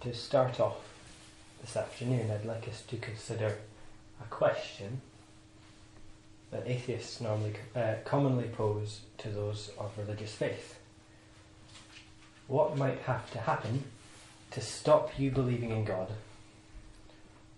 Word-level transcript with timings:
to 0.00 0.14
start 0.14 0.60
off 0.60 0.78
this 1.60 1.76
afternoon, 1.76 2.30
I'd 2.30 2.46
like 2.46 2.66
us 2.66 2.82
to 2.88 2.96
consider 2.96 3.58
a 4.18 4.24
question 4.30 5.02
that 6.50 6.66
atheists 6.66 7.20
normally 7.20 7.52
uh, 7.76 7.94
commonly 8.06 8.48
pose 8.48 9.00
to 9.18 9.28
those 9.28 9.70
of 9.78 9.92
religious 9.98 10.32
faith. 10.32 10.78
What 12.48 12.78
might 12.78 13.00
have 13.00 13.30
to 13.32 13.38
happen 13.38 13.84
to 14.52 14.60
stop 14.62 15.18
you 15.18 15.30
believing 15.30 15.70
in 15.70 15.84
God 15.84 16.10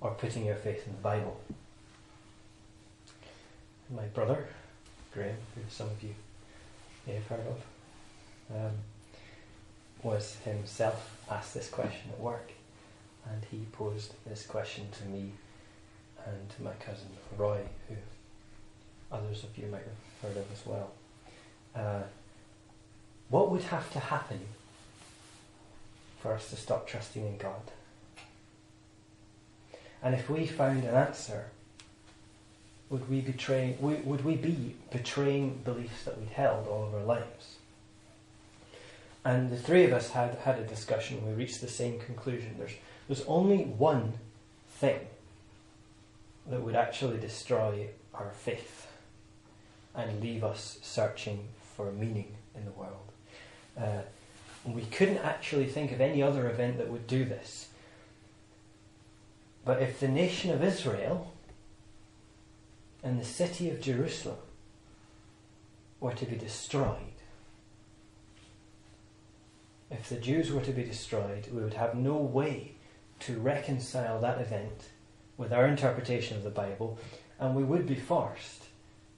or 0.00 0.10
putting 0.10 0.44
your 0.44 0.56
faith 0.56 0.84
in 0.84 0.94
the 0.94 1.00
Bible? 1.00 1.40
My 3.94 4.06
brother, 4.06 4.48
Graham, 5.14 5.36
who 5.54 5.62
some 5.68 5.86
of 5.86 6.02
you 6.02 6.14
may 7.06 7.14
have 7.14 7.26
heard 7.28 7.46
of, 7.46 8.56
um, 8.56 8.72
was 10.02 10.36
himself 10.44 11.16
asked 11.30 11.54
this 11.54 11.68
question 11.68 12.10
at 12.10 12.20
work, 12.20 12.52
and 13.30 13.44
he 13.50 13.66
posed 13.72 14.14
this 14.26 14.46
question 14.46 14.88
to 14.98 15.04
me 15.06 15.32
and 16.26 16.50
to 16.50 16.62
my 16.62 16.72
cousin 16.74 17.08
Roy, 17.36 17.60
who 17.88 17.96
others 19.10 19.44
of 19.44 19.56
you 19.56 19.66
might 19.66 19.82
have 19.82 20.30
heard 20.34 20.36
of 20.36 20.52
as 20.52 20.66
well. 20.66 20.90
Uh, 21.74 22.02
what 23.28 23.50
would 23.50 23.62
have 23.62 23.92
to 23.92 23.98
happen 23.98 24.40
for 26.20 26.32
us 26.32 26.50
to 26.50 26.56
stop 26.56 26.86
trusting 26.86 27.24
in 27.26 27.36
God? 27.36 27.70
And 30.02 30.14
if 30.14 30.28
we 30.28 30.46
found 30.46 30.84
an 30.84 30.94
answer, 30.94 31.46
would 32.90 33.08
we 33.08 33.20
betray? 33.20 33.76
Would 33.80 34.24
we 34.24 34.36
be 34.36 34.74
betraying 34.90 35.60
beliefs 35.64 36.04
that 36.04 36.18
we'd 36.18 36.28
held 36.28 36.66
all 36.66 36.84
of 36.84 36.94
our 36.94 37.04
lives? 37.04 37.56
And 39.24 39.50
the 39.50 39.56
three 39.56 39.84
of 39.84 39.92
us 39.92 40.10
had 40.10 40.34
had 40.36 40.58
a 40.58 40.64
discussion. 40.64 41.26
We 41.26 41.32
reached 41.34 41.60
the 41.60 41.68
same 41.68 42.00
conclusion. 42.00 42.56
There's 42.58 42.72
there's 43.08 43.24
only 43.26 43.64
one 43.64 44.14
thing 44.76 45.00
that 46.48 46.62
would 46.62 46.74
actually 46.74 47.18
destroy 47.18 47.88
our 48.14 48.30
faith 48.30 48.86
and 49.94 50.20
leave 50.20 50.42
us 50.42 50.78
searching 50.82 51.48
for 51.76 51.92
meaning 51.92 52.34
in 52.54 52.64
the 52.64 52.70
world. 52.72 53.12
Uh, 53.78 54.02
we 54.64 54.82
couldn't 54.82 55.18
actually 55.18 55.66
think 55.66 55.92
of 55.92 56.00
any 56.00 56.22
other 56.22 56.48
event 56.48 56.78
that 56.78 56.88
would 56.88 57.06
do 57.06 57.24
this. 57.24 57.68
But 59.64 59.82
if 59.82 60.00
the 60.00 60.08
nation 60.08 60.50
of 60.50 60.62
Israel 60.62 61.32
and 63.02 63.20
the 63.20 63.24
city 63.24 63.70
of 63.70 63.80
Jerusalem 63.80 64.38
were 66.00 66.14
to 66.14 66.26
be 66.26 66.36
destroyed, 66.36 67.11
if 69.92 70.08
the 70.08 70.16
Jews 70.16 70.50
were 70.50 70.62
to 70.62 70.72
be 70.72 70.84
destroyed, 70.84 71.48
we 71.52 71.62
would 71.62 71.74
have 71.74 71.94
no 71.94 72.16
way 72.16 72.72
to 73.20 73.38
reconcile 73.38 74.20
that 74.20 74.40
event 74.40 74.88
with 75.36 75.52
our 75.52 75.66
interpretation 75.66 76.36
of 76.36 76.42
the 76.42 76.50
Bible, 76.50 76.98
and 77.38 77.54
we 77.54 77.62
would 77.62 77.86
be 77.86 77.94
forced 77.94 78.64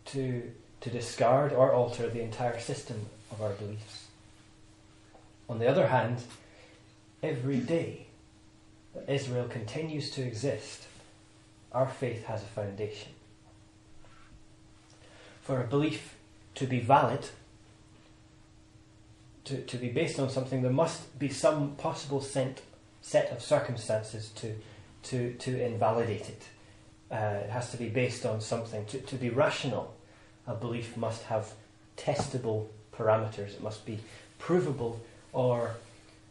to, 0.06 0.50
to 0.80 0.90
discard 0.90 1.52
or 1.52 1.72
alter 1.72 2.08
the 2.08 2.22
entire 2.22 2.58
system 2.58 3.06
of 3.30 3.40
our 3.40 3.50
beliefs. 3.50 4.06
On 5.48 5.58
the 5.58 5.68
other 5.68 5.88
hand, 5.88 6.22
every 7.22 7.58
day 7.58 8.06
that 8.94 9.08
Israel 9.08 9.48
continues 9.48 10.10
to 10.12 10.22
exist, 10.22 10.86
our 11.72 11.88
faith 11.88 12.24
has 12.26 12.42
a 12.42 12.46
foundation. 12.46 13.12
For 15.42 15.60
a 15.60 15.66
belief 15.66 16.14
to 16.54 16.66
be 16.66 16.80
valid, 16.80 17.28
to, 19.44 19.60
to 19.62 19.76
be 19.76 19.88
based 19.88 20.18
on 20.18 20.30
something, 20.30 20.62
there 20.62 20.72
must 20.72 21.18
be 21.18 21.28
some 21.28 21.72
possible 21.76 22.20
set, 22.20 22.62
set 23.02 23.30
of 23.30 23.42
circumstances 23.42 24.30
to, 24.36 24.54
to, 25.04 25.34
to 25.34 25.62
invalidate 25.62 26.28
it. 26.28 26.42
Uh, 27.10 27.42
it 27.44 27.50
has 27.50 27.70
to 27.70 27.76
be 27.76 27.88
based 27.88 28.24
on 28.24 28.40
something. 28.40 28.84
To, 28.86 28.98
to 28.98 29.16
be 29.16 29.30
rational, 29.30 29.94
a 30.46 30.54
belief 30.54 30.96
must 30.96 31.22
have 31.24 31.52
testable 31.96 32.66
parameters. 32.96 33.54
It 33.54 33.62
must 33.62 33.84
be 33.84 33.98
provable 34.38 35.00
or, 35.32 35.74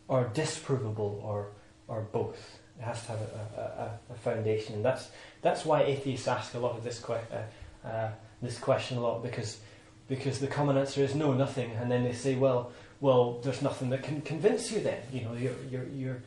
or 0.08 0.32
disprovable 0.34 1.24
or, 1.24 1.48
or 1.88 2.02
both. 2.12 2.60
It 2.80 2.84
has 2.84 3.02
to 3.04 3.10
have 3.10 3.22
a, 3.22 3.62
a, 3.62 4.14
a 4.14 4.16
foundation. 4.18 4.76
And 4.76 4.86
that's, 4.86 5.10
that's 5.42 5.64
why 5.64 5.84
atheists 5.84 6.28
ask 6.28 6.56
a 6.56 6.60
lot 6.60 6.76
of 6.76 6.84
this, 6.84 7.00
que- 7.00 7.16
uh, 7.32 7.88
uh, 7.88 8.10
this 8.42 8.58
question 8.58 8.98
a 8.98 9.02
lot 9.02 9.22
because, 9.22 9.60
because 10.08 10.40
the 10.40 10.48
common 10.48 10.78
answer 10.78 11.02
is 11.02 11.14
no, 11.14 11.34
nothing. 11.34 11.72
And 11.72 11.92
then 11.92 12.04
they 12.04 12.14
say, 12.14 12.36
well, 12.36 12.72
well, 13.04 13.42
there's 13.44 13.62
nothing 13.62 13.90
that 13.90 14.02
can 14.02 14.22
convince 14.22 14.72
you 14.72 14.80
then. 14.80 15.02
You 15.12 15.22
know, 15.26 15.34
you're, 15.34 15.56
you're, 15.70 15.88
you're, 15.90 16.22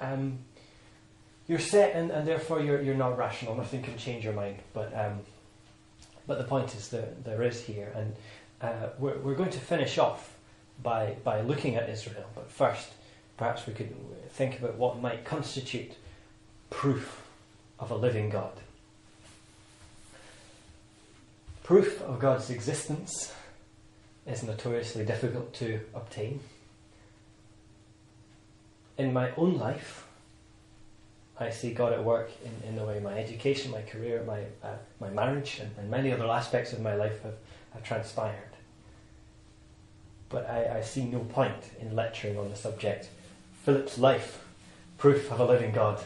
um, 0.00 0.38
you're 1.48 1.58
set 1.58 1.96
and, 1.96 2.12
and 2.12 2.24
therefore 2.26 2.62
you're, 2.62 2.80
you're 2.80 2.94
not 2.94 3.18
rational. 3.18 3.56
Nothing 3.56 3.82
can 3.82 3.98
change 3.98 4.22
your 4.22 4.32
mind. 4.32 4.58
But, 4.72 4.96
um, 4.96 5.18
but 6.28 6.38
the 6.38 6.44
point 6.44 6.72
is 6.76 6.90
that 6.90 7.24
there 7.24 7.42
is 7.42 7.60
here. 7.60 7.92
And 7.96 8.14
uh, 8.60 8.90
we're, 9.00 9.18
we're 9.18 9.34
going 9.34 9.50
to 9.50 9.58
finish 9.58 9.98
off 9.98 10.36
by, 10.80 11.16
by 11.24 11.40
looking 11.40 11.74
at 11.74 11.88
Israel. 11.88 12.26
But 12.36 12.48
first, 12.48 12.92
perhaps 13.36 13.66
we 13.66 13.72
could 13.72 13.92
think 14.30 14.60
about 14.60 14.76
what 14.76 15.00
might 15.00 15.24
constitute 15.24 15.96
proof 16.70 17.26
of 17.80 17.90
a 17.90 17.96
living 17.96 18.30
God. 18.30 18.52
Proof 21.64 22.00
of 22.02 22.20
God's 22.20 22.50
existence 22.50 23.32
is 24.30 24.42
notoriously 24.42 25.04
difficult 25.04 25.52
to 25.54 25.80
obtain. 25.94 26.40
In 28.96 29.12
my 29.12 29.32
own 29.36 29.58
life, 29.58 30.06
I 31.38 31.50
see 31.50 31.72
God 31.72 31.92
at 31.92 32.04
work 32.04 32.30
in, 32.44 32.68
in 32.68 32.76
the 32.76 32.84
way 32.84 33.00
my 33.00 33.18
education, 33.18 33.72
my 33.72 33.82
career, 33.82 34.22
my, 34.26 34.42
uh, 34.62 34.76
my 35.00 35.08
marriage, 35.08 35.58
and, 35.60 35.70
and, 35.78 35.90
many 35.90 36.12
other 36.12 36.28
aspects 36.28 36.74
of 36.74 36.80
my 36.80 36.94
life 36.94 37.22
have, 37.22 37.34
have 37.72 37.82
transpired. 37.82 38.50
But 40.28 40.48
I, 40.48 40.78
I 40.78 40.80
see 40.82 41.04
no 41.04 41.20
point 41.20 41.70
in 41.80 41.96
lecturing 41.96 42.38
on 42.38 42.50
the 42.50 42.56
subject. 42.56 43.08
Philip's 43.64 43.98
life, 43.98 44.44
proof 44.98 45.32
of 45.32 45.40
a 45.40 45.44
living 45.46 45.72
God. 45.72 46.04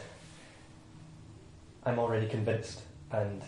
I'm 1.85 1.99
already 1.99 2.27
convinced, 2.27 2.81
and 3.11 3.41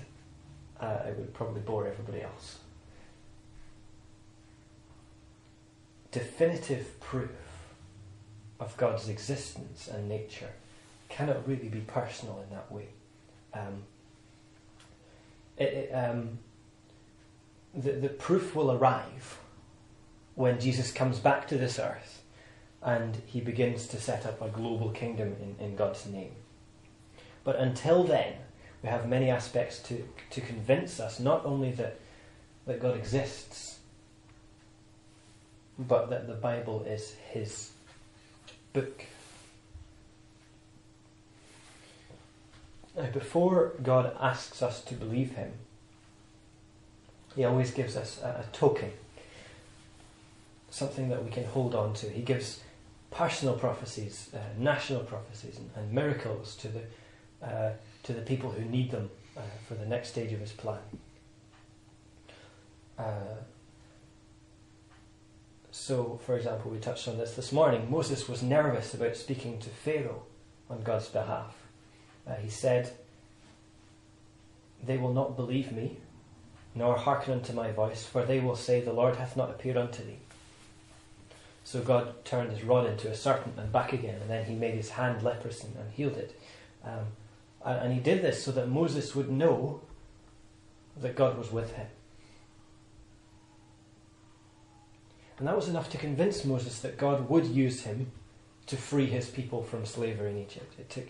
uh, 0.80 1.00
it 1.08 1.18
would 1.18 1.34
probably 1.34 1.62
bore 1.62 1.88
everybody 1.88 2.22
else. 2.22 2.60
Definitive 6.18 7.00
proof 7.00 7.30
of 8.60 8.76
God's 8.78 9.08
existence 9.10 9.88
and 9.88 10.10
nature 10.10 10.50
cannot 11.10 11.48
really 11.48 11.70
be 11.70 11.80
personal 11.82 12.44
in 12.44 12.56
that 12.56 12.72
way. 12.72 12.88
Um, 13.54 13.84
it, 15.58 15.64
it, 15.64 15.92
um, 15.92 16.40
the, 17.74 17.92
the 17.92 18.10
proof 18.10 18.56
will 18.56 18.72
arrive 18.72 19.38
when 20.36 20.60
Jesus 20.60 20.92
comes 20.92 21.20
back 21.20 21.48
to 21.48 21.58
this 21.58 21.80
earth 21.80 22.24
and 22.82 23.22
he 23.26 23.42
begins 23.42 23.88
to 23.88 24.00
set 24.00 24.26
up 24.26 24.42
a 24.42 24.50
global 24.50 24.90
kingdom 24.90 25.36
in, 25.42 25.56
in 25.64 25.76
God's 25.76 26.06
name. 26.06 26.32
But 27.44 27.58
until 27.58 28.04
then, 28.04 28.34
we 28.84 28.90
have 28.90 29.08
many 29.08 29.30
aspects 29.30 29.80
to, 29.84 30.08
to 30.32 30.42
convince 30.42 31.00
us 31.00 31.20
not 31.20 31.46
only 31.46 31.72
that, 31.72 32.00
that 32.66 32.82
God 32.82 32.96
exists, 32.96 33.77
but 35.80 36.10
that 36.10 36.28
the 36.28 36.34
Bible 36.34 36.84
is 36.84 37.16
his 37.32 37.72
book. 38.74 39.04
Now, 42.96 43.08
before 43.12 43.74
God 43.84 44.16
asks 44.20 44.64
us 44.64 44.82
to 44.86 44.96
believe 44.96 45.34
him, 45.34 45.54
he 47.36 47.46
always 47.46 47.70
gives 47.70 47.96
us 47.96 48.20
a, 48.24 48.28
a 48.28 48.46
token, 48.52 48.92
something 50.72 51.10
that 51.10 51.24
we 51.24 51.30
can 51.30 51.46
hold 51.46 51.76
on 51.76 51.94
to. 51.96 52.10
He 52.10 52.24
gives 52.24 52.62
personal 53.12 53.56
prophecies, 53.56 54.32
uh, 54.34 54.40
national 54.58 55.02
prophecies, 55.02 55.58
and, 55.58 55.70
and, 55.76 55.92
miracles 55.92 56.56
to 56.56 56.68
the, 56.68 56.82
uh, 57.46 57.72
to 58.04 58.14
the 58.14 58.22
people 58.22 58.50
who 58.52 58.66
need 58.66 58.90
them 58.90 59.12
uh, 59.38 59.42
for 59.68 59.76
the 59.76 59.86
next 59.86 60.10
stage 60.10 60.34
of 60.34 60.40
his 60.40 60.52
plan. 60.52 60.80
So, 65.80 66.20
for 66.26 66.36
example, 66.36 66.72
we 66.72 66.80
touched 66.80 67.08
on 67.08 67.20
this 67.20 67.36
this 67.36 67.52
morning. 67.52 67.90
Moses 67.90 68.28
was 68.28 68.42
nervous 68.42 68.96
about 68.96 69.16
speaking 69.16 69.60
to 69.60 69.70
Pharaoh 69.70 70.24
on 70.72 70.82
God's 70.82 71.08
behalf. 71.08 71.56
Uh, 72.28 72.34
he 72.34 72.50
said, 72.50 72.92
They 74.84 74.98
will 74.98 75.14
not 75.14 75.38
believe 75.38 75.72
me, 75.72 75.98
nor 76.74 76.98
hearken 76.98 77.34
unto 77.34 77.54
my 77.54 77.72
voice, 77.72 78.04
for 78.04 78.26
they 78.26 78.40
will 78.40 78.56
say, 78.56 78.82
The 78.82 78.92
Lord 78.92 79.18
hath 79.18 79.38
not 79.38 79.52
appeared 79.52 79.78
unto 79.78 80.04
thee. 80.04 80.18
So 81.64 81.82
God 81.82 82.26
turned 82.26 82.52
his 82.52 82.64
rod 82.64 82.88
into 82.88 83.10
a 83.10 83.16
serpent 83.16 83.60
and 83.60 83.72
back 83.72 83.94
again, 83.94 84.20
and 84.20 84.30
then 84.30 84.46
he 84.46 84.56
made 84.56 84.74
his 84.74 84.90
hand 84.90 85.22
leprous 85.22 85.64
and, 85.64 85.76
and 85.76 85.92
healed 85.92 86.18
it. 86.18 86.38
Um, 86.84 87.06
and 87.64 87.94
he 87.94 88.00
did 88.00 88.24
this 88.24 88.44
so 88.44 88.52
that 88.52 88.68
Moses 88.68 89.16
would 89.16 89.30
know 89.30 89.82
that 91.00 91.16
God 91.16 91.38
was 91.38 91.52
with 91.52 91.74
him. 91.74 91.88
And 95.38 95.48
that 95.48 95.56
was 95.56 95.70
enough 95.70 95.90
to 95.92 95.98
convince 95.98 96.44
Moses 96.44 96.80
that 96.80 96.98
God 96.98 97.30
would 97.30 97.46
use 97.46 97.84
him 97.84 98.12
to 98.66 98.76
free 98.76 99.06
his 99.06 99.30
people 99.30 99.64
from 99.64 99.86
slavery 99.86 100.32
in 100.32 100.38
Egypt. 100.38 100.74
It 100.80 100.90
took, 100.90 101.08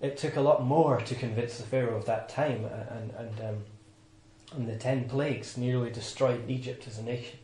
it 0.00 0.16
took 0.16 0.36
a 0.36 0.40
lot 0.40 0.64
more 0.64 1.00
to 1.00 1.14
convince 1.14 1.58
the 1.58 1.64
Pharaoh 1.64 1.96
of 1.96 2.06
that 2.06 2.28
time, 2.28 2.64
and, 2.64 3.10
and, 3.12 3.40
um, 3.40 3.64
and 4.54 4.68
the 4.68 4.76
ten 4.76 5.08
plagues 5.08 5.56
nearly 5.56 5.90
destroyed 5.90 6.48
Egypt 6.48 6.86
as 6.86 6.98
a 6.98 7.02
nation. 7.02 7.38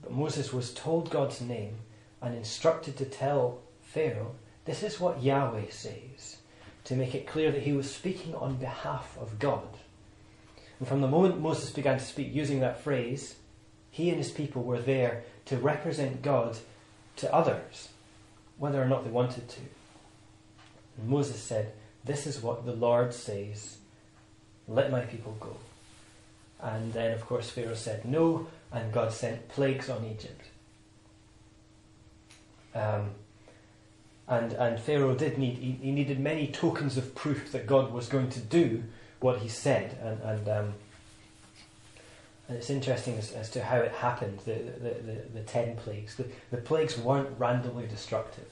But 0.00 0.12
Moses 0.12 0.52
was 0.52 0.72
told 0.72 1.10
God's 1.10 1.40
name 1.40 1.76
and 2.20 2.34
instructed 2.34 2.96
to 2.96 3.04
tell 3.04 3.60
Pharaoh, 3.82 4.34
This 4.64 4.82
is 4.82 4.98
what 4.98 5.22
Yahweh 5.22 5.70
says, 5.70 6.38
to 6.84 6.96
make 6.96 7.14
it 7.14 7.26
clear 7.26 7.52
that 7.52 7.62
he 7.62 7.72
was 7.72 7.94
speaking 7.94 8.34
on 8.34 8.56
behalf 8.56 9.16
of 9.20 9.38
God. 9.38 9.68
And 10.78 10.88
from 10.88 11.00
the 11.00 11.06
moment 11.08 11.40
Moses 11.40 11.70
began 11.70 11.98
to 11.98 12.04
speak 12.04 12.34
using 12.34 12.58
that 12.60 12.80
phrase, 12.80 13.36
he 13.92 14.08
and 14.08 14.18
his 14.18 14.30
people 14.30 14.64
were 14.64 14.80
there 14.80 15.22
to 15.44 15.58
represent 15.58 16.22
God 16.22 16.56
to 17.16 17.32
others, 17.32 17.90
whether 18.58 18.82
or 18.82 18.86
not 18.86 19.04
they 19.04 19.10
wanted 19.10 19.48
to. 19.50 19.60
And 20.98 21.08
Moses 21.08 21.40
said, 21.40 21.72
This 22.02 22.26
is 22.26 22.42
what 22.42 22.64
the 22.64 22.72
Lord 22.72 23.12
says, 23.12 23.76
let 24.66 24.90
my 24.90 25.02
people 25.02 25.36
go. 25.38 25.56
And 26.60 26.92
then, 26.94 27.12
of 27.12 27.26
course, 27.26 27.50
Pharaoh 27.50 27.74
said 27.74 28.04
no, 28.04 28.46
and 28.72 28.92
God 28.92 29.12
sent 29.12 29.48
plagues 29.48 29.90
on 29.90 30.04
Egypt. 30.06 30.46
Um, 32.74 33.10
and, 34.26 34.52
and 34.54 34.80
Pharaoh 34.80 35.14
did 35.14 35.36
need, 35.36 35.58
he, 35.58 35.72
he, 35.72 35.90
needed 35.90 36.18
many 36.18 36.46
tokens 36.46 36.96
of 36.96 37.14
proof 37.14 37.52
that 37.52 37.66
God 37.66 37.92
was 37.92 38.08
going 38.08 38.30
to 38.30 38.40
do 38.40 38.84
what 39.20 39.40
he 39.40 39.48
said. 39.48 39.98
And, 40.00 40.20
and, 40.22 40.48
um, 40.48 40.74
and 42.48 42.56
it's 42.56 42.70
interesting 42.70 43.16
as, 43.16 43.32
as, 43.32 43.50
to 43.50 43.62
how 43.62 43.78
it 43.78 43.92
happened, 43.92 44.38
the, 44.40 44.54
the, 44.54 44.94
the, 45.02 45.22
the 45.34 45.40
ten 45.42 45.76
plagues. 45.76 46.16
The, 46.16 46.26
the 46.50 46.58
plagues 46.58 46.98
weren't 46.98 47.30
randomly 47.38 47.86
destructive, 47.86 48.48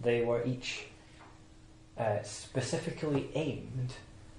they 0.00 0.24
were 0.24 0.44
each 0.44 0.86
uh, 1.98 2.22
specifically 2.22 3.28
aimed 3.34 3.94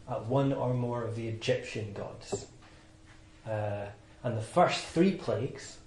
at 0.09 0.25
one 0.25 0.51
or 0.51 0.74
more 0.74 1.03
of 1.03 1.15
the 1.15 1.27
Egyptian 1.27 1.94
gods. 1.94 2.47
Uh, 3.47 3.85
and 4.24 4.38
the 4.38 4.41
first 4.41 4.86
three 4.86 5.12
plagues 5.12 5.77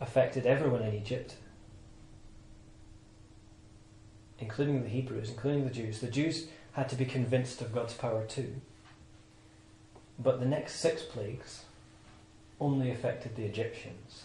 affected 0.00 0.46
everyone 0.46 0.82
in 0.82 0.94
Egypt, 0.94 1.36
including 4.38 4.82
the 4.82 4.88
Hebrews, 4.88 5.30
including 5.30 5.64
the 5.64 5.70
Jews. 5.70 6.00
The 6.00 6.08
Jews 6.08 6.48
had 6.72 6.88
to 6.88 6.96
be 6.96 7.04
convinced 7.04 7.60
of 7.60 7.72
God's 7.72 7.94
power 7.94 8.24
too. 8.26 8.60
But 10.18 10.40
the 10.40 10.46
next 10.46 10.76
six 10.76 11.02
plagues 11.02 11.64
only 12.60 12.90
affected 12.90 13.36
the 13.36 13.44
Egyptians. 13.44 14.24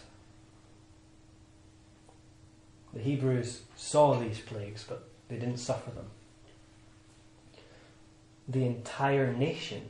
The 2.94 3.00
Hebrews 3.00 3.62
saw 3.76 4.18
these 4.18 4.40
plagues, 4.40 4.84
but 4.88 5.08
they 5.28 5.36
didn't 5.36 5.58
suffer 5.58 5.90
them. 5.90 6.10
The 8.48 8.64
entire 8.64 9.32
nation 9.32 9.82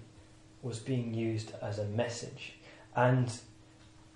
was 0.62 0.78
being 0.78 1.14
used 1.14 1.52
as 1.62 1.78
a 1.78 1.84
message. 1.84 2.54
And 2.96 3.30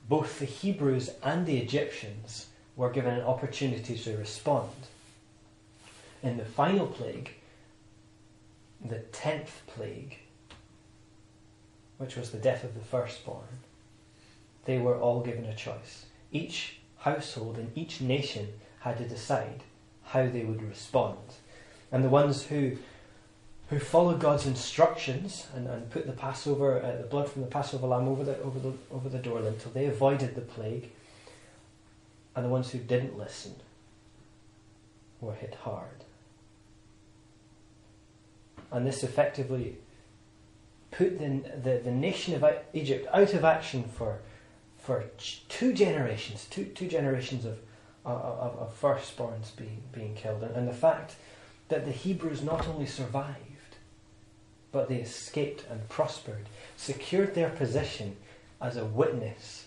both 0.08 0.38
the 0.38 0.46
Hebrews 0.46 1.10
and 1.22 1.46
the 1.46 1.58
Egyptians 1.58 2.46
were 2.74 2.90
given 2.90 3.14
an 3.14 3.24
opportunity 3.24 3.96
to 3.96 4.16
respond. 4.16 4.70
In 6.22 6.36
the 6.36 6.44
final 6.44 6.86
plague, 6.86 7.30
the 8.84 8.98
tenth 8.98 9.62
plague, 9.68 10.18
which 12.02 12.16
was 12.16 12.30
the 12.30 12.38
death 12.38 12.64
of 12.64 12.74
the 12.74 12.80
firstborn, 12.80 13.60
they 14.64 14.76
were 14.78 14.98
all 14.98 15.20
given 15.20 15.44
a 15.44 15.54
choice. 15.54 16.06
Each 16.32 16.80
household 16.98 17.58
and 17.58 17.70
each 17.76 18.00
nation 18.00 18.48
had 18.80 18.98
to 18.98 19.08
decide 19.08 19.62
how 20.06 20.26
they 20.26 20.42
would 20.42 20.62
respond. 20.62 21.18
And 21.92 22.02
the 22.02 22.08
ones 22.08 22.46
who 22.46 22.76
who 23.70 23.78
followed 23.78 24.20
God's 24.20 24.46
instructions 24.46 25.46
and, 25.54 25.68
and 25.68 25.88
put 25.88 26.06
the 26.06 26.12
Passover, 26.12 26.82
uh, 26.82 26.96
the 27.00 27.06
blood 27.06 27.28
from 27.28 27.40
the 27.40 27.48
Passover 27.48 27.86
lamb 27.86 28.08
over 28.08 28.22
the, 28.22 28.38
over, 28.42 28.58
the, 28.58 28.74
over 28.90 29.08
the 29.08 29.18
door 29.18 29.40
lintel. 29.40 29.70
They 29.72 29.86
avoided 29.86 30.34
the 30.34 30.42
plague. 30.42 30.90
And 32.34 32.44
the 32.44 32.50
ones 32.50 32.70
who 32.70 32.78
didn't 32.78 33.16
listen 33.16 33.54
were 35.22 35.34
hit 35.34 35.54
hard. 35.62 36.04
And 38.70 38.86
this 38.86 39.02
effectively 39.02 39.78
put 40.92 41.18
the, 41.18 41.42
the, 41.62 41.80
the 41.82 41.90
nation 41.90 42.34
of 42.34 42.44
Egypt 42.72 43.08
out 43.12 43.34
of 43.34 43.44
action 43.44 43.84
for, 43.84 44.20
for 44.78 45.04
two 45.48 45.72
generations, 45.72 46.46
two, 46.48 46.66
two 46.66 46.86
generations 46.86 47.44
of, 47.44 47.58
of, 48.04 48.56
of 48.58 48.80
firstborns 48.80 49.56
being, 49.56 49.82
being 49.90 50.14
killed. 50.14 50.42
And, 50.42 50.54
and 50.54 50.68
the 50.68 50.72
fact 50.72 51.16
that 51.68 51.86
the 51.86 51.92
Hebrews 51.92 52.42
not 52.42 52.68
only 52.68 52.86
survived, 52.86 53.38
but 54.70 54.88
they 54.88 54.96
escaped 54.96 55.64
and 55.70 55.88
prospered, 55.88 56.46
secured 56.76 57.34
their 57.34 57.50
position 57.50 58.16
as 58.60 58.76
a 58.76 58.84
witness 58.84 59.66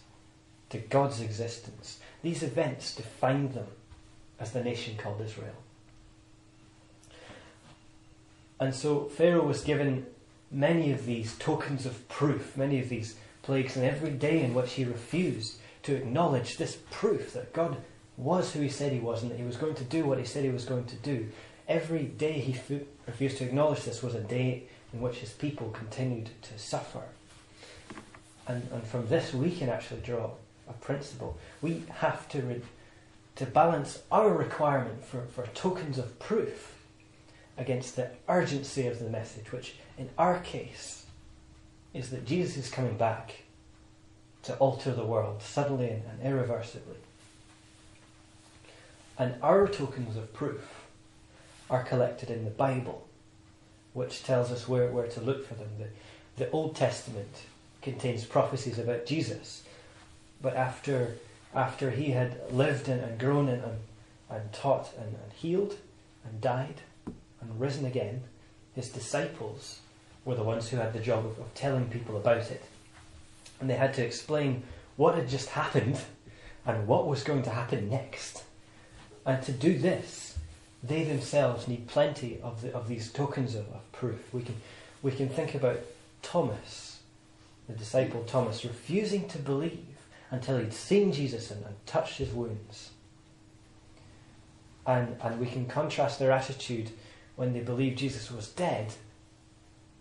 to 0.70 0.78
God's 0.78 1.22
existence. 1.22 2.00
These 2.22 2.44
events 2.44 2.96
defined 2.96 3.54
them 3.54 3.68
as 4.40 4.52
the 4.52 4.64
nation 4.64 4.96
called 4.98 5.22
Israel. 5.22 5.56
And 8.60 8.74
so 8.74 9.06
Pharaoh 9.06 9.46
was 9.46 9.62
given 9.62 10.06
many 10.56 10.94
of 10.94 11.06
these 11.06 11.38
tokens 11.38 11.86
of 11.86 12.08
proof, 12.08 12.56
many 12.56 12.80
of 12.80 12.88
these 12.88 13.16
plagues, 13.42 13.76
and 13.76 13.86
every 13.86 14.12
day 14.12 14.42
in 14.42 14.54
which 14.54 14.74
he 14.74 14.86
refused 14.86 15.58
to 15.84 15.96
acknowledge 15.96 16.58
this 16.58 16.78
proof 16.90 17.34
that 17.34 17.54
God 17.54 17.78
was 18.18 18.54
who 18.54 18.62
he 18.62 18.70
said 18.70 18.94
he 18.94 19.00
was 19.00 19.22
and 19.22 19.30
that 19.30 19.38
he 19.38 19.44
was 19.44 19.58
going 19.58 19.76
to 19.76 19.84
do 19.84 20.06
what 20.06 20.18
he 20.18 20.24
said 20.26 20.44
he 20.44 20.50
was 20.50 20.66
going 20.66 20.86
to 20.86 20.96
do, 20.96 21.28
every 21.68 22.04
day 22.04 22.40
he 22.40 22.58
refused 23.06 23.38
to 23.38 23.44
acknowledge 23.44 23.84
this 23.84 24.02
was 24.02 24.16
a 24.16 24.22
day 24.22 24.64
in 24.94 25.02
which 25.02 25.18
his 25.18 25.32
people 25.32 25.70
continued 25.72 26.30
to 26.42 26.58
suffer. 26.58 27.04
And, 28.48 28.66
and 28.72 28.84
from 28.84 29.08
this, 29.10 29.34
we 29.34 29.52
can 29.52 29.70
actually 29.70 30.02
draw 30.02 30.32
a 30.70 30.74
principle. 30.74 31.38
We 31.62 31.84
have 31.96 32.30
to, 32.30 32.42
re- 32.42 32.62
to 33.36 33.46
balance 33.46 34.02
our 34.10 34.34
requirement 34.34 35.04
for, 35.04 35.24
for 35.26 35.48
tokens 35.48 35.98
of 35.98 36.18
proof 36.20 36.76
against 37.58 37.96
the 37.96 38.10
urgency 38.28 38.88
of 38.88 39.00
the 39.00 39.10
message, 39.10 39.52
which 39.52 39.76
in 39.98 40.10
our 40.18 40.40
case 40.40 41.06
is 41.94 42.10
that 42.10 42.26
Jesus 42.26 42.58
is 42.58 42.70
coming 42.70 42.98
back 42.98 43.44
to 44.44 44.56
alter 44.58 44.94
the 44.94 45.06
world 45.06 45.42
suddenly 45.42 45.90
and, 45.90 46.22
irreversibly. 46.22 46.98
And 49.18 49.36
our 49.42 49.68
tokens 49.68 50.18
of 50.18 50.34
proof 50.34 50.86
are 51.70 51.84
collected 51.84 52.30
in 52.30 52.44
the 52.44 52.52
Bible 52.52 53.08
which 53.94 54.24
tells 54.24 54.52
us 54.52 54.68
where, 54.68 54.92
where 54.92 55.08
to 55.08 55.22
look 55.22 55.48
for 55.48 55.54
them. 55.54 55.70
The, 55.80 56.44
the 56.44 56.52
Old 56.52 56.76
Testament 56.76 57.44
contains 57.82 58.26
prophecies 58.26 58.78
about 58.78 59.06
Jesus, 59.06 59.64
but 60.42 60.54
after, 60.56 61.16
after 61.56 61.92
he 61.92 62.12
had 62.12 62.52
lived 62.52 62.90
and, 62.90 63.02
and 63.02 63.18
grown 63.18 63.48
and, 63.48 63.64
and 64.30 64.52
taught 64.52 64.90
and, 64.98 65.16
and 65.16 65.34
healed 65.34 65.78
and 66.26 66.42
died 66.42 66.82
and 67.50 67.60
risen 67.60 67.86
again, 67.86 68.24
his 68.74 68.90
disciples 68.90 69.80
were 70.24 70.36
the 70.36 70.44
ones 70.44 70.70
who 70.70 70.78
had 70.78 70.94
the 70.94 71.00
job 71.00 71.26
of, 71.26 71.40
of 71.40 71.54
telling 71.54 71.88
people 71.90 72.18
about 72.18 72.52
it. 72.52 72.64
And 73.60 73.70
they 73.70 73.76
had 73.76 73.94
to 73.96 74.06
explain 74.06 74.64
what 74.98 75.16
had 75.16 75.30
just 75.30 75.50
happened 75.50 76.00
and 76.66 76.88
what 76.88 77.08
was 77.08 77.24
going 77.24 77.44
to 77.44 77.52
happen 77.52 77.90
next. 77.90 78.44
And 79.26 79.42
to 79.44 79.52
do 79.52 79.78
this, 79.78 80.38
they 80.84 81.04
themselves 81.04 81.68
need 81.68 81.88
plenty 81.88 82.40
of, 82.42 82.62
the, 82.62 82.74
of 82.74 82.88
these 82.88 83.12
tokens 83.12 83.56
of, 83.56 83.68
of 83.70 83.92
proof. 83.92 84.34
We 84.34 84.42
can, 84.42 84.56
we 85.02 85.12
can 85.12 85.30
think 85.30 85.56
about 85.56 85.80
Thomas, 86.22 87.00
the 87.68 87.74
disciple 87.74 88.24
Thomas, 88.24 88.66
refusing 88.66 89.28
to 89.30 89.38
believe 89.38 89.86
until 90.32 90.58
he'd 90.58 90.74
seen 90.74 91.12
Jesus 91.12 91.52
and, 91.52 91.64
and 91.66 91.76
touched 91.86 92.18
his 92.18 92.32
wounds. 92.32 92.92
And, 94.86 95.16
and 95.24 95.40
we 95.40 95.48
can 95.48 95.66
contrast 95.66 96.20
their 96.20 96.32
attitude 96.32 96.92
when 97.36 97.54
they 97.54 97.60
believed 97.60 97.98
Jesus 97.98 98.32
was 98.32 98.48
dead 98.48 98.94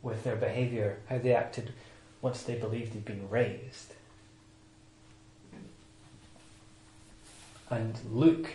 with 0.03 0.25
their 0.25 0.37
behaviour, 0.37 0.99
how 1.09 1.19
they 1.19 1.35
acted 1.35 1.73
once 2.21 2.43
they 2.43 2.55
believed 2.55 2.93
he'd 2.93 3.05
been 3.05 3.29
raised. 3.29 3.95
And 7.71 7.99
Luke 8.11 8.51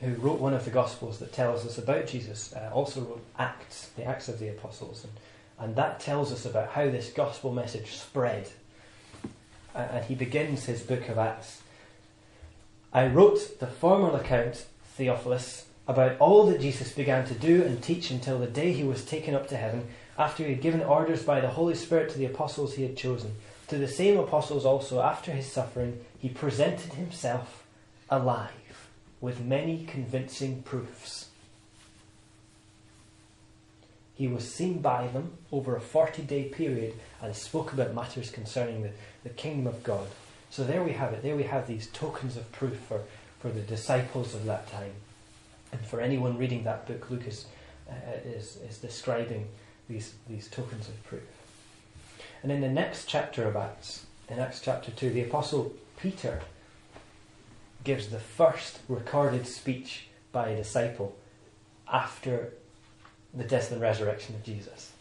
who 0.00 0.14
wrote 0.14 0.38
one 0.38 0.54
of 0.54 0.64
the 0.64 0.70
Gospels 0.70 1.18
that 1.18 1.32
tells 1.32 1.66
us 1.66 1.78
about 1.78 2.06
Jesus, 2.06 2.54
uh, 2.54 2.70
also 2.72 3.00
wrote 3.00 3.24
Acts, 3.38 3.90
the 3.96 4.04
Acts 4.04 4.28
of 4.28 4.38
the 4.38 4.48
Apostles. 4.48 5.04
And, 5.04 5.12
and 5.58 5.76
that 5.76 5.98
tells 5.98 6.32
us 6.32 6.44
about 6.46 6.70
how 6.70 6.84
this 6.84 7.10
gospel 7.10 7.52
message 7.52 7.96
spread. 7.96 8.48
Uh, 9.74 9.78
and 9.78 10.04
he 10.04 10.14
begins 10.14 10.66
his 10.66 10.82
book 10.82 11.08
of 11.08 11.18
Acts. 11.18 11.62
I 12.92 13.08
wrote 13.08 13.58
the 13.58 13.66
formal 13.66 14.14
account, 14.14 14.66
Theophilus, 14.96 15.66
about 15.88 16.18
all 16.18 16.46
that 16.46 16.60
Jesus 16.60 16.92
began 16.92 17.26
to 17.26 17.34
do 17.34 17.62
and 17.62 17.82
teach 17.82 18.10
until 18.10 18.38
the 18.38 18.46
day 18.46 18.72
he 18.72 18.84
was 18.84 19.04
taken 19.04 19.34
up 19.34 19.48
to 19.48 19.56
heaven, 19.56 19.88
after 20.18 20.44
he 20.44 20.50
had 20.50 20.60
given 20.60 20.82
orders 20.82 21.22
by 21.22 21.40
the 21.40 21.48
Holy 21.48 21.74
Spirit 21.74 22.10
to 22.10 22.18
the 22.18 22.26
apostles 22.26 22.74
he 22.74 22.82
had 22.82 22.96
chosen. 22.96 23.34
To 23.68 23.78
the 23.78 23.88
same 23.88 24.18
apostles 24.18 24.66
also, 24.66 25.00
after 25.00 25.32
his 25.32 25.50
suffering, 25.50 26.00
he 26.18 26.28
presented 26.28 26.92
himself 26.92 27.64
alive 28.10 28.88
with 29.20 29.40
many 29.40 29.86
convincing 29.86 30.62
proofs. 30.62 31.28
He 34.14 34.28
was 34.28 34.52
seen 34.52 34.80
by 34.80 35.06
them 35.06 35.32
over 35.52 35.76
a 35.76 35.80
40 35.80 36.22
day 36.22 36.44
period 36.44 36.94
and 37.22 37.34
spoke 37.34 37.72
about 37.72 37.94
matters 37.94 38.30
concerning 38.30 38.82
the, 38.82 38.90
the 39.22 39.30
kingdom 39.30 39.66
of 39.66 39.82
God. 39.82 40.08
So 40.50 40.64
there 40.64 40.82
we 40.82 40.92
have 40.92 41.12
it. 41.12 41.22
There 41.22 41.36
we 41.36 41.44
have 41.44 41.66
these 41.66 41.86
tokens 41.88 42.36
of 42.36 42.50
proof 42.52 42.76
for, 42.76 43.02
for 43.38 43.50
the 43.50 43.60
disciples 43.60 44.34
of 44.34 44.44
that 44.46 44.70
time. 44.70 44.92
And 45.72 45.80
for 45.82 46.00
anyone 46.00 46.38
reading 46.38 46.64
that 46.64 46.86
book, 46.86 47.10
Luke 47.10 47.26
is, 47.26 47.46
uh, 47.88 47.94
is, 48.24 48.58
is 48.68 48.78
describing 48.78 49.48
these, 49.88 50.14
these 50.28 50.48
tokens 50.48 50.88
of 50.88 51.02
proof. 51.04 51.22
And 52.42 52.52
in 52.52 52.60
the 52.60 52.68
next 52.68 53.06
chapter 53.06 53.46
of 53.46 53.56
Acts, 53.56 54.06
in 54.28 54.38
Acts 54.38 54.60
chapter 54.60 54.90
2, 54.90 55.10
the 55.10 55.22
Apostle 55.22 55.74
Peter 55.98 56.42
gives 57.84 58.08
the 58.08 58.18
first 58.18 58.80
recorded 58.88 59.46
speech 59.46 60.06
by 60.32 60.48
a 60.48 60.56
disciple 60.56 61.16
after 61.90 62.52
the 63.34 63.44
death 63.44 63.72
and 63.72 63.80
resurrection 63.80 64.34
of 64.34 64.44
Jesus. 64.44 64.92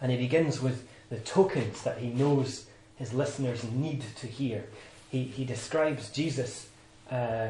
And 0.00 0.10
he 0.10 0.18
begins 0.18 0.60
with 0.60 0.86
the 1.10 1.18
tokens 1.18 1.82
that 1.82 1.98
he 1.98 2.08
knows 2.08 2.66
his 2.96 3.12
listeners 3.12 3.64
need 3.64 4.04
to 4.16 4.26
hear. 4.26 4.64
He, 5.10 5.24
he 5.24 5.44
describes 5.44 6.10
Jesus. 6.10 6.68
Uh, 7.10 7.48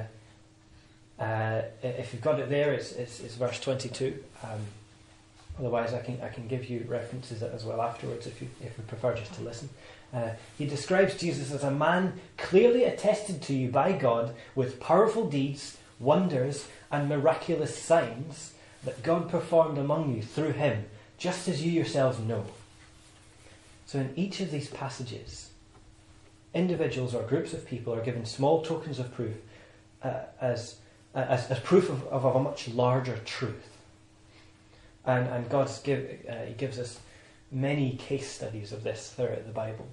uh, 1.20 1.62
if 1.82 2.12
you've 2.12 2.22
got 2.22 2.40
it 2.40 2.48
there, 2.48 2.72
it's, 2.72 2.92
it's, 2.92 3.20
it's 3.20 3.34
verse 3.34 3.60
22. 3.60 4.24
Um, 4.42 4.60
otherwise, 5.58 5.92
I 5.92 6.00
can, 6.00 6.18
I 6.22 6.28
can 6.28 6.48
give 6.48 6.70
you 6.70 6.86
references 6.88 7.42
as 7.42 7.64
well 7.64 7.82
afterwards 7.82 8.26
if 8.26 8.40
you, 8.40 8.48
if 8.60 8.76
you 8.78 8.84
prefer 8.88 9.14
just 9.14 9.34
to 9.34 9.42
listen. 9.42 9.68
Uh, 10.12 10.30
he 10.58 10.66
describes 10.66 11.14
Jesus 11.16 11.52
as 11.52 11.62
a 11.62 11.70
man 11.70 12.14
clearly 12.36 12.84
attested 12.84 13.42
to 13.42 13.54
you 13.54 13.68
by 13.68 13.92
God 13.92 14.34
with 14.54 14.80
powerful 14.80 15.28
deeds, 15.28 15.76
wonders, 16.00 16.66
and 16.90 17.08
miraculous 17.08 17.76
signs 17.76 18.54
that 18.82 19.02
God 19.02 19.28
performed 19.28 19.78
among 19.78 20.14
you 20.14 20.22
through 20.22 20.52
him, 20.52 20.86
just 21.18 21.46
as 21.48 21.64
you 21.64 21.70
yourselves 21.70 22.18
know. 22.18 22.46
So, 23.86 23.98
in 23.98 24.12
each 24.16 24.40
of 24.40 24.50
these 24.50 24.68
passages, 24.68 25.50
individuals 26.54 27.14
or 27.14 27.22
groups 27.22 27.52
of 27.52 27.66
people 27.66 27.94
are 27.94 28.02
given 28.02 28.24
small 28.24 28.62
tokens 28.62 28.98
of 28.98 29.14
proof 29.14 29.36
uh, 30.02 30.22
as, 30.40 30.76
as, 31.14 31.50
as, 31.50 31.58
proof 31.60 31.88
of, 31.88 32.06
of, 32.08 32.24
a 32.24 32.40
much 32.40 32.68
larger 32.68 33.18
truth. 33.24 33.78
And, 35.04 35.26
and 35.28 35.48
God 35.48 35.70
give, 35.82 36.24
uh, 36.28 36.44
he 36.46 36.54
gives 36.54 36.78
us 36.78 37.00
many 37.50 37.96
case 37.96 38.30
studies 38.30 38.72
of 38.72 38.84
this 38.84 39.12
throughout 39.16 39.46
the 39.46 39.52
Bible. 39.52 39.88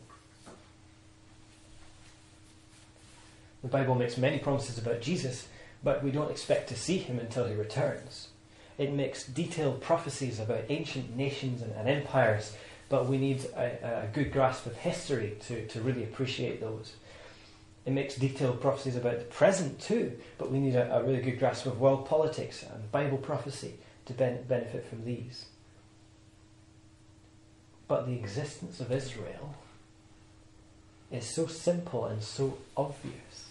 The 3.64 3.70
Bible 3.70 3.96
makes 3.96 4.18
many 4.18 4.38
promises 4.38 4.78
about 4.78 5.02
Jesus, 5.02 5.48
but 5.84 6.04
we 6.04 6.12
don't 6.12 6.32
expect 6.32 6.70
to 6.70 6.76
see 6.76 6.98
him 6.98 7.20
until 7.20 7.48
he 7.48 7.56
returns. 7.56 8.30
It 8.78 8.94
makes 8.94 9.26
detailed 9.26 9.82
prophecies 9.82 10.40
about 10.40 10.66
ancient 10.70 11.16
nations 11.18 11.62
and, 11.62 11.74
and 11.74 11.90
empires, 11.90 12.56
but 12.90 13.08
we 13.08 13.18
need 13.18 13.44
a, 13.56 14.04
a, 14.04 14.08
good 14.14 14.32
grasp 14.32 14.68
of 14.68 14.78
history 14.78 15.38
to, 15.48 15.66
to 15.68 15.82
really 15.82 16.04
appreciate 16.04 16.62
those. 16.62 16.94
It 17.88 17.94
makes 17.94 18.16
detailed 18.16 18.60
prophecies 18.60 18.98
about 18.98 19.20
the 19.20 19.24
present 19.24 19.80
too, 19.80 20.20
but 20.38 20.52
we 20.52 20.60
need 20.60 20.76
a, 20.76 20.98
a 20.98 21.04
really 21.04 21.22
good 21.22 21.40
grasp 21.40 21.66
of 21.66 21.80
world 21.80 22.06
politics 22.06 22.62
and 22.62 22.92
Bible 22.92 23.18
prophecy 23.18 23.76
to 24.08 24.14
ben- 24.14 24.44
benefit 24.44 24.86
from 24.90 25.06
these. 25.06 25.46
But 27.88 28.06
the 28.06 28.16
existence 28.16 28.82
of 28.82 28.92
Israel 28.92 29.56
is 31.10 31.26
so 31.26 31.48
simple 31.48 32.06
and 32.08 32.22
so 32.22 32.58
obvious 32.76 33.46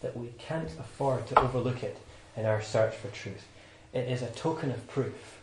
that 0.00 0.16
we 0.16 0.28
can't 0.38 0.70
afford 0.80 1.26
to 1.26 1.38
overlook 1.38 1.82
it 1.82 1.98
in 2.34 2.46
our 2.46 2.62
search 2.62 2.94
for 2.94 3.08
truth. 3.08 3.46
It 3.92 4.08
is 4.08 4.22
a 4.22 4.28
token 4.28 4.70
of 4.70 4.88
proof 4.88 5.42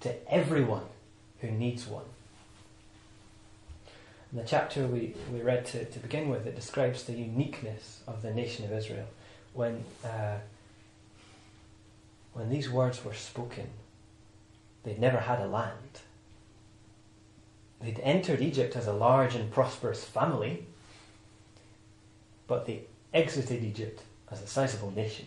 to 0.00 0.16
everyone 0.28 0.86
who 1.40 1.52
needs 1.52 1.86
one. 1.86 2.06
In 4.34 4.40
the 4.40 4.46
chapter 4.46 4.88
we, 4.88 5.14
we 5.32 5.42
read 5.42 5.64
to, 5.66 5.84
to 5.84 5.98
begin 6.00 6.28
with, 6.28 6.44
it 6.44 6.56
describes 6.56 7.04
the 7.04 7.12
uniqueness 7.12 8.00
of 8.08 8.20
the 8.20 8.34
nation 8.34 8.64
of 8.64 8.72
Israel. 8.72 9.06
When, 9.52 9.84
uh, 10.04 10.38
when 12.32 12.50
these 12.50 12.68
words 12.68 13.04
were 13.04 13.14
spoken, 13.14 13.68
they'd 14.82 14.98
never 14.98 15.18
had 15.18 15.40
a 15.40 15.46
land. 15.46 16.00
They'd 17.80 18.00
entered 18.00 18.40
Egypt 18.40 18.74
as 18.74 18.88
a 18.88 18.92
large 18.92 19.36
and 19.36 19.52
prosperous 19.52 20.02
family, 20.02 20.66
but 22.48 22.66
they 22.66 22.86
exited 23.12 23.62
Egypt 23.62 24.02
as 24.32 24.42
a 24.42 24.48
sizable 24.48 24.90
nation. 24.90 25.26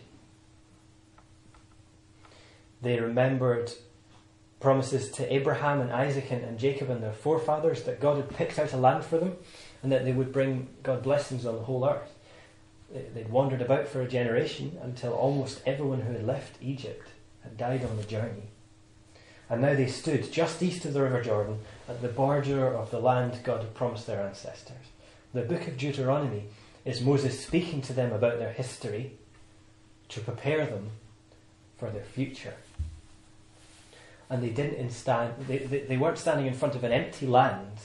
They 2.82 3.00
remembered 3.00 3.72
promises 4.60 5.10
to 5.12 5.32
Abraham 5.32 5.80
and 5.80 5.92
Isaac 5.92 6.30
and, 6.30 6.42
and, 6.44 6.58
Jacob 6.58 6.90
and 6.90 7.02
their 7.02 7.12
forefathers 7.12 7.84
that 7.84 8.00
God 8.00 8.16
had 8.16 8.30
picked 8.30 8.58
out 8.58 8.72
a 8.72 8.76
land 8.76 9.04
for 9.04 9.18
them 9.18 9.36
and 9.82 9.92
that 9.92 10.04
they 10.04 10.12
would 10.12 10.32
bring 10.32 10.68
God 10.82 11.02
blessings 11.02 11.46
on 11.46 11.56
the 11.56 11.62
whole 11.62 11.88
earth. 11.88 12.14
They'd 13.14 13.28
wandered 13.28 13.62
about 13.62 13.86
for 13.86 14.02
a 14.02 14.08
generation 14.08 14.78
until 14.82 15.12
almost 15.12 15.62
everyone 15.66 16.00
who 16.00 16.12
had 16.12 16.26
left 16.26 16.56
Egypt 16.60 17.08
had 17.42 17.56
died 17.56 17.84
on 17.84 17.96
the 17.96 18.02
journey. 18.02 18.48
And 19.50 19.62
now 19.62 19.74
they 19.74 19.86
stood 19.86 20.32
just 20.32 20.62
east 20.62 20.84
of 20.84 20.92
the 20.92 21.02
River 21.02 21.22
Jordan 21.22 21.60
at 21.88 22.02
the 22.02 22.08
border 22.08 22.74
of 22.74 22.90
the 22.90 23.00
land 23.00 23.40
God 23.44 23.60
had 23.60 23.74
promised 23.74 24.06
their 24.06 24.22
ancestors. 24.22 24.76
The 25.32 25.42
book 25.42 25.68
of 25.68 25.76
Deuteronomy 25.76 26.44
is 26.84 27.00
Moses 27.00 27.38
speaking 27.38 27.80
to 27.82 27.92
them 27.92 28.12
about 28.12 28.38
their 28.38 28.52
history 28.52 29.12
to 30.08 30.20
prepare 30.20 30.66
them 30.66 30.90
for 31.76 31.90
their 31.90 32.04
future 32.04 32.54
and 34.30 34.42
they 34.42 34.50
didn't 34.50 34.90
stand, 34.90 35.34
they, 35.46 35.58
they, 35.58 35.80
they 35.80 35.96
weren't 35.96 36.18
standing 36.18 36.46
in 36.46 36.54
front 36.54 36.74
of 36.74 36.84
an 36.84 36.92
empty 36.92 37.26
land. 37.26 37.78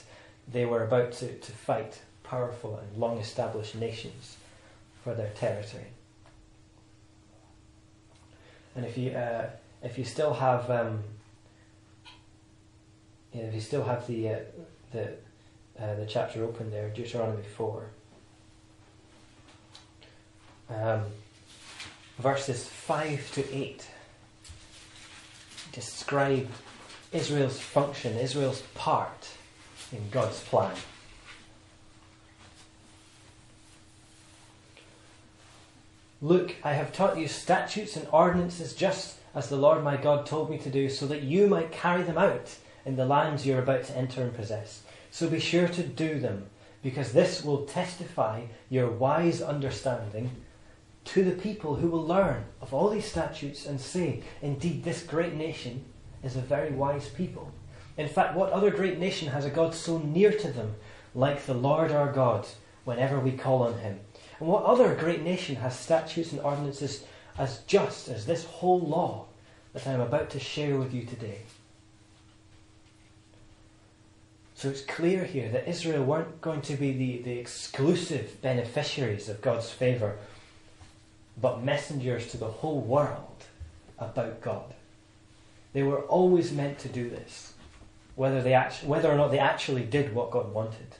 They 0.51 0.65
were 0.65 0.83
about 0.83 1.13
to, 1.13 1.33
to 1.37 1.51
fight 1.51 2.01
powerful 2.23 2.77
and 2.77 2.97
long 2.97 3.17
established 3.17 3.75
nations 3.75 4.37
for 5.03 5.13
their 5.13 5.29
territory. 5.29 5.87
And 8.75 8.85
if 8.85 8.97
you, 8.97 9.11
uh, 9.11 9.49
if 9.83 9.97
you 9.97 10.03
still 10.03 10.33
have, 10.33 10.69
um, 10.69 11.03
you 13.33 13.41
know, 13.41 13.47
if 13.47 13.53
you 13.53 13.61
still 13.61 13.83
have 13.83 14.05
the, 14.07 14.29
uh, 14.29 14.39
the, 14.91 15.03
uh, 15.79 15.95
the 15.95 16.05
chapter 16.05 16.43
open 16.43 16.71
there, 16.71 16.89
Deuteronomy 16.89 17.43
4, 17.43 17.85
um, 20.69 21.01
verses 22.19 22.65
5 22.65 23.31
to 23.33 23.55
8 23.55 23.87
describe 25.73 26.47
Israel's 27.11 27.59
function, 27.59 28.17
Israel's 28.17 28.61
part 28.73 29.29
in 29.91 30.09
God's 30.09 30.39
plan. 30.39 30.75
Look, 36.21 36.55
I 36.63 36.71
have 36.73 36.93
taught 36.93 37.17
you 37.17 37.27
statutes 37.27 37.97
and 37.97 38.07
ordinances 38.13 38.73
just 38.73 39.17
as 39.35 39.49
the 39.49 39.57
Lord 39.57 39.83
my 39.83 39.97
God 39.97 40.25
told 40.25 40.49
me 40.49 40.57
to 40.59 40.69
do, 40.69 40.87
so 40.89 41.05
that 41.07 41.23
you 41.23 41.47
might 41.47 41.71
carry 41.71 42.03
them 42.03 42.17
out 42.17 42.55
in 42.85 42.95
the 42.95 43.05
lands 43.05 43.45
you 43.45 43.55
are 43.55 43.61
about 43.61 43.83
to 43.85 43.97
enter 43.97 44.21
and 44.21 44.33
possess. 44.33 44.83
So 45.11 45.27
be 45.27 45.39
sure 45.39 45.67
to 45.67 45.83
do 45.83 46.19
them, 46.19 46.45
because 46.81 47.11
this 47.11 47.43
will 47.43 47.65
testify 47.65 48.43
your 48.69 48.89
wise 48.89 49.41
understanding 49.41 50.31
to 51.05 51.23
the 51.23 51.31
people 51.31 51.75
who 51.75 51.87
will 51.87 52.05
learn 52.05 52.45
of 52.61 52.73
all 52.73 52.89
these 52.89 53.05
statutes 53.05 53.65
and 53.65 53.79
say, 53.79 54.23
Indeed, 54.41 54.83
this 54.83 55.03
great 55.03 55.33
nation 55.33 55.83
is 56.23 56.35
a 56.35 56.41
very 56.41 56.71
wise 56.71 57.09
people. 57.09 57.51
In 57.97 58.07
fact, 58.07 58.35
what 58.35 58.51
other 58.51 58.71
great 58.71 58.97
nation 58.97 59.27
has 59.29 59.45
a 59.45 59.49
God 59.49 59.75
so 59.75 59.99
near 59.99 60.31
to 60.31 60.51
them 60.51 60.75
like 61.13 61.45
the 61.45 61.53
Lord 61.53 61.91
our 61.91 62.11
God 62.11 62.47
whenever 62.85 63.19
we 63.19 63.31
call 63.31 63.63
on 63.63 63.77
him? 63.79 63.99
And 64.39 64.47
what 64.47 64.63
other 64.63 64.95
great 64.95 65.21
nation 65.21 65.57
has 65.57 65.77
statutes 65.77 66.31
and 66.31 66.41
ordinances 66.41 67.03
as 67.37 67.59
just 67.67 68.07
as 68.07 68.25
this 68.25 68.45
whole 68.45 68.79
law 68.79 69.25
that 69.73 69.85
I 69.85 69.91
am 69.91 70.01
about 70.01 70.29
to 70.31 70.39
share 70.39 70.77
with 70.77 70.93
you 70.93 71.05
today? 71.05 71.41
So 74.55 74.69
it's 74.69 74.81
clear 74.81 75.25
here 75.25 75.49
that 75.49 75.67
Israel 75.67 76.05
weren't 76.05 76.39
going 76.39 76.61
to 76.61 76.75
be 76.75 76.93
the, 76.93 77.21
the 77.23 77.37
exclusive 77.37 78.41
beneficiaries 78.41 79.27
of 79.27 79.41
God's 79.41 79.69
favour 79.69 80.17
but 81.39 81.63
messengers 81.63 82.27
to 82.31 82.37
the 82.37 82.47
whole 82.47 82.79
world 82.79 83.45
about 83.97 84.41
God. 84.41 84.73
They 85.73 85.83
were 85.83 86.01
always 86.01 86.51
meant 86.51 86.79
to 86.79 86.89
do 86.89 87.09
this, 87.09 87.53
whether, 88.15 88.41
they 88.41 88.53
actu- 88.53 88.87
whether 88.87 89.11
or 89.11 89.15
not 89.15 89.31
they 89.31 89.39
actually 89.39 89.83
did 89.83 90.13
what 90.13 90.31
God 90.31 90.53
wanted. 90.53 90.95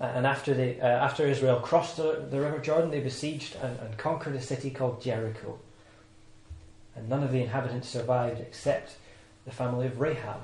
and 0.00 0.26
after, 0.26 0.54
they, 0.54 0.80
uh, 0.80 0.86
after 0.86 1.26
Israel 1.26 1.60
crossed 1.60 1.98
the, 1.98 2.26
the, 2.30 2.40
River 2.40 2.58
Jordan, 2.58 2.90
they 2.90 3.00
besieged 3.00 3.56
and, 3.56 3.78
and 3.80 3.98
conquered 3.98 4.36
a 4.36 4.40
city 4.40 4.70
called 4.70 5.02
Jericho. 5.02 5.58
And 6.96 7.08
none 7.08 7.22
of 7.22 7.32
the 7.32 7.42
inhabitants 7.42 7.88
survived 7.88 8.40
except 8.40 8.96
the 9.44 9.52
family 9.52 9.86
of 9.86 10.00
Rahab, 10.00 10.40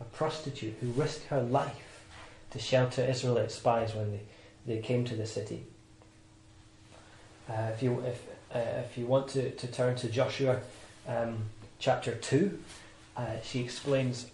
a 0.00 0.04
prostitute 0.04 0.76
who 0.80 0.88
risked 0.92 1.26
her 1.26 1.42
life 1.42 2.04
to 2.50 2.58
shelter 2.58 3.04
Israelite 3.04 3.50
spies 3.50 3.94
when 3.94 4.12
they, 4.12 4.20
they 4.66 4.80
came 4.80 5.04
to 5.04 5.16
the 5.16 5.26
city. 5.26 5.64
Uh, 7.48 7.70
if 7.72 7.82
you 7.82 8.02
if 8.06 8.26
uh, 8.54 8.80
if 8.84 8.96
you 8.98 9.06
want 9.06 9.28
to, 9.28 9.50
to 9.50 9.66
turn 9.66 9.94
to 9.96 10.08
Joshua 10.08 10.60
um, 11.06 11.38
chapter 11.78 12.14
two, 12.14 12.58
uh, 13.16 13.40
she 13.42 13.60
explains 13.60 14.26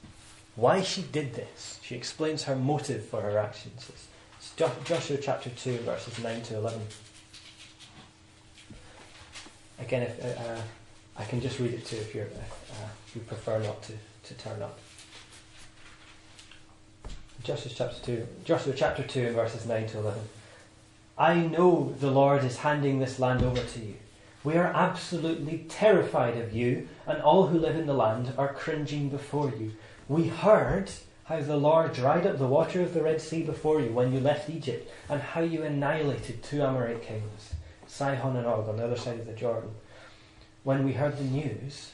why 0.57 0.83
she 0.83 1.02
did 1.02 1.35
this. 1.35 1.78
She 1.83 1.95
explains 1.95 2.45
her 2.45 2.57
motive 2.57 3.04
for 3.04 3.21
her 3.21 3.38
actions. 3.38 3.90
It's, 4.38 4.54
jo- 4.57 4.73
Joshua 4.85 5.19
chapter 5.19 5.50
two, 5.50 5.78
verses 5.78 6.23
nine 6.23 6.42
to 6.42 6.57
eleven. 6.57 6.83
Again, 9.78 10.02
if 10.02 10.25
uh, 10.25 10.42
uh 10.42 10.61
I 11.16 11.25
can 11.25 11.40
just 11.40 11.59
read 11.59 11.75
it 11.75 11.85
too 11.85 11.97
if, 11.97 12.16
uh, 12.16 12.21
if 13.07 13.12
you 13.14 13.21
prefer 13.23 13.59
not 13.59 13.83
to, 13.83 13.92
to 14.25 14.35
turn 14.35 14.62
up. 14.62 14.78
Joshua 17.42 17.73
chapter 17.75 18.00
2, 18.04 18.26
Joshua 18.45 18.73
chapter 18.75 19.02
2 19.02 19.33
verses 19.33 19.66
9 19.66 19.87
to 19.88 19.99
11. 19.99 20.21
I 21.19 21.35
know 21.35 21.95
the 22.00 22.11
Lord 22.11 22.42
is 22.42 22.59
handing 22.59 22.99
this 22.99 23.19
land 23.19 23.42
over 23.42 23.62
to 23.62 23.81
you. 23.81 23.95
We 24.45 24.57
are 24.57 24.73
absolutely 24.75 25.66
terrified 25.69 26.38
of 26.38 26.54
you, 26.54 26.88
and 27.07 27.21
all 27.21 27.47
who 27.47 27.59
live 27.59 27.76
in 27.76 27.87
the 27.87 27.95
land 27.95 28.33
are 28.38 28.54
cringing 28.54 29.11
before 29.11 29.50
you. 29.50 29.73
We 30.09 30.28
heard 30.28 30.90
how 31.25 31.40
the 31.42 31.57
Lord 31.57 31.92
dried 31.92 32.26
up 32.26 32.38
the 32.38 32.47
water 32.47 32.81
of 32.81 32.95
the 32.95 33.02
Red 33.02 33.21
Sea 33.21 33.42
before 33.42 33.81
you 33.81 33.92
when 33.92 34.12
you 34.12 34.21
left 34.21 34.49
Egypt, 34.49 34.90
and 35.09 35.21
how 35.21 35.42
you 35.42 35.62
annihilated 35.62 36.42
two 36.42 36.62
Amorite 36.62 37.02
kings, 37.02 37.54
Sihon 37.87 38.37
and 38.37 38.47
Og, 38.47 38.69
on 38.69 38.78
the 38.78 38.85
other 38.85 38.97
side 38.97 39.21
of 39.21 39.26
the 39.26 39.33
Jordan. 39.33 39.71
When 40.64 40.85
we 40.85 40.95
heard 40.95 41.19
the 41.19 41.25
news, 41.25 41.92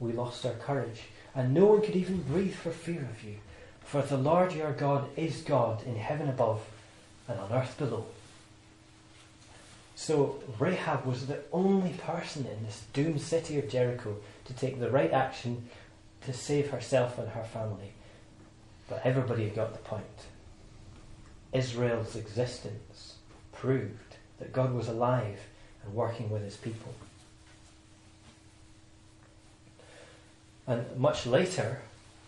we 0.00 0.12
lost 0.12 0.44
our 0.44 0.54
courage, 0.54 1.02
and 1.36 1.54
no 1.54 1.66
one 1.66 1.82
could 1.82 1.96
even 1.96 2.22
breathe 2.22 2.54
for 2.54 2.72
fear 2.72 3.08
of 3.10 3.22
you. 3.22 3.36
For 3.80 4.02
the 4.02 4.18
Lord 4.18 4.52
your 4.52 4.72
God 4.72 5.08
is 5.16 5.42
God 5.42 5.86
in 5.86 5.96
heaven 5.96 6.28
above 6.28 6.62
and 7.28 7.38
on 7.38 7.52
earth 7.52 7.76
below. 7.78 8.06
So 9.94 10.42
Rahab 10.58 11.04
was 11.04 11.26
the 11.26 11.40
only 11.52 11.92
person 11.92 12.46
in 12.46 12.64
this 12.64 12.84
doomed 12.92 13.20
city 13.20 13.58
of 13.58 13.68
Jericho 13.68 14.16
to 14.46 14.52
take 14.52 14.80
the 14.80 14.90
right 14.90 15.12
action 15.12 15.68
to 16.22 16.32
save 16.32 16.70
herself 16.70 17.18
and 17.18 17.28
her 17.28 17.44
family. 17.44 17.92
But 18.88 19.02
everybody 19.04 19.44
had 19.44 19.54
got 19.54 19.72
the 19.72 19.78
point. 19.78 20.04
Israel's 21.52 22.16
existence 22.16 23.14
proved 23.52 24.16
that 24.38 24.52
God 24.52 24.72
was 24.72 24.88
alive 24.88 25.38
and 25.84 25.94
working 25.94 26.30
with 26.30 26.42
his 26.42 26.56
people. 26.56 26.94
And 30.66 30.96
much 30.96 31.26
later, 31.26 31.80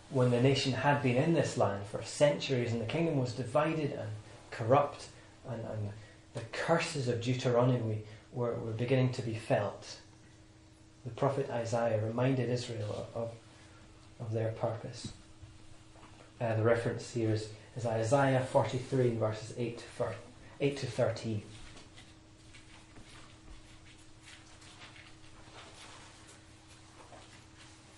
when 0.09 0.31
the 0.31 0.41
nation 0.41 0.73
had 0.73 1.01
been 1.01 1.17
in 1.17 1.33
this 1.33 1.57
land 1.57 1.85
for 1.87 2.03
centuries 2.03 2.71
and 2.71 2.81
the 2.81 2.85
kingdom 2.85 3.17
was 3.17 3.33
divided 3.33 3.91
and 3.91 4.09
corrupt, 4.57 5.07
and, 5.49 5.61
and 5.61 5.89
the 6.33 6.41
curses 6.51 7.07
of 7.07 7.21
Deuteronomy 7.21 8.03
were, 8.33 8.53
were 8.55 8.71
beginning 8.71 9.11
to 9.13 9.21
be 9.21 9.33
felt, 9.33 9.97
the 11.03 11.11
prophet 11.11 11.49
Isaiah 11.49 12.03
reminded 12.03 12.49
Israel 12.49 13.07
of, 13.13 13.31
of 14.19 14.33
their 14.33 14.49
purpose. 14.49 15.13
Uh, 16.41 16.55
the 16.55 16.63
reference 16.63 17.13
here 17.13 17.31
is, 17.31 17.47
is 17.77 17.85
Isaiah 17.85 18.41
43, 18.41 19.15
verses 19.15 19.53
8 19.57 19.77
to, 19.77 19.83
8 20.59 20.77
to 20.77 20.85
13. 20.85 21.41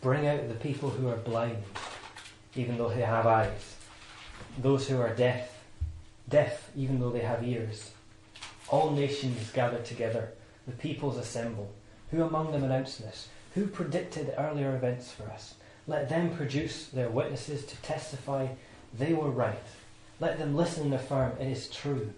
Bring 0.01 0.27
out 0.27 0.47
the 0.47 0.55
people 0.55 0.89
who 0.89 1.09
are 1.09 1.17
blind, 1.17 1.63
even 2.55 2.77
though 2.77 2.89
they 2.89 3.01
have 3.01 3.25
eyes. 3.25 3.75
Those 4.59 4.87
who 4.87 5.01
are 5.01 5.13
deaf, 5.13 5.56
deaf, 6.29 6.72
even 6.75 7.00
though 7.00 7.10
they 7.10 7.19
have 7.22 7.48
ears. 7.48 7.91
All 8.69 8.91
nations 8.91 9.51
gather 9.51 9.79
together. 9.79 10.34
The 10.65 10.74
peoples 10.74 11.17
assemble. 11.17 11.72
Who 12.12 12.24
among 12.24 12.51
them 12.51 12.63
announced 12.63 13.00
this? 13.00 13.29
Who 13.55 13.67
predicted 13.67 14.34
earlier 14.38 14.75
events 14.75 15.12
for 15.12 15.23
us? 15.30 15.56
Let 15.88 16.10
them 16.10 16.36
produce 16.36 16.88
their 16.88 17.10
witnesses 17.10 17.65
to 17.65 17.75
testify 17.78 18.47
they 18.93 19.13
were 19.13 19.32
right. 19.32 19.63
Let 20.19 20.38
them 20.38 20.56
listen 20.56 20.86
and 20.86 20.93
affirm 20.93 21.34
it 21.39 21.47
is 21.47 21.69
true. 21.69 22.13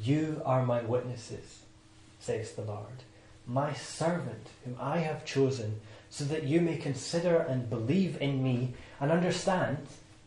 You 0.00 0.42
are 0.44 0.66
my 0.66 0.82
witnesses, 0.82 1.62
says 2.18 2.52
the 2.52 2.62
Lord, 2.62 3.04
my 3.46 3.72
servant 3.74 4.48
whom 4.64 4.76
I 4.80 4.98
have 4.98 5.24
chosen 5.24 5.80
so 6.10 6.24
that 6.24 6.44
you 6.44 6.60
may 6.60 6.76
consider 6.76 7.36
and 7.36 7.70
believe 7.70 8.20
in 8.20 8.42
me 8.42 8.74
and 9.00 9.12
understand 9.12 9.78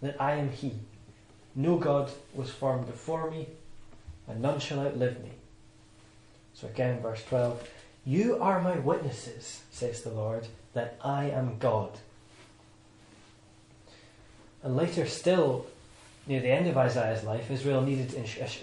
that 0.02 0.22
I 0.22 0.34
am 0.34 0.52
He. 0.52 0.74
No 1.58 1.78
God 1.78 2.12
was 2.36 2.52
formed 2.52 2.86
before 2.86 3.32
me, 3.32 3.48
and 4.28 4.42
none 4.42 4.60
shall 4.60 4.80
outlive 4.80 5.24
me. 5.24 5.32
So 6.54 6.68
again, 6.68 7.02
verse 7.02 7.24
12 7.26 7.68
You 8.06 8.38
are 8.40 8.62
my 8.62 8.78
witnesses, 8.78 9.64
says 9.72 10.04
the 10.04 10.12
Lord, 10.12 10.48
that 10.74 11.00
I 11.04 11.32
am 11.32 11.58
God. 11.58 11.98
And 14.62 14.78
later, 14.78 15.08
still, 15.08 15.66
near 16.28 16.42
the 16.42 16.52
end 16.52 16.68
of 16.68 16.78
Isaiah's 16.78 17.24
life, 17.24 17.50
Israel 17.50 17.82
needed 17.82 18.14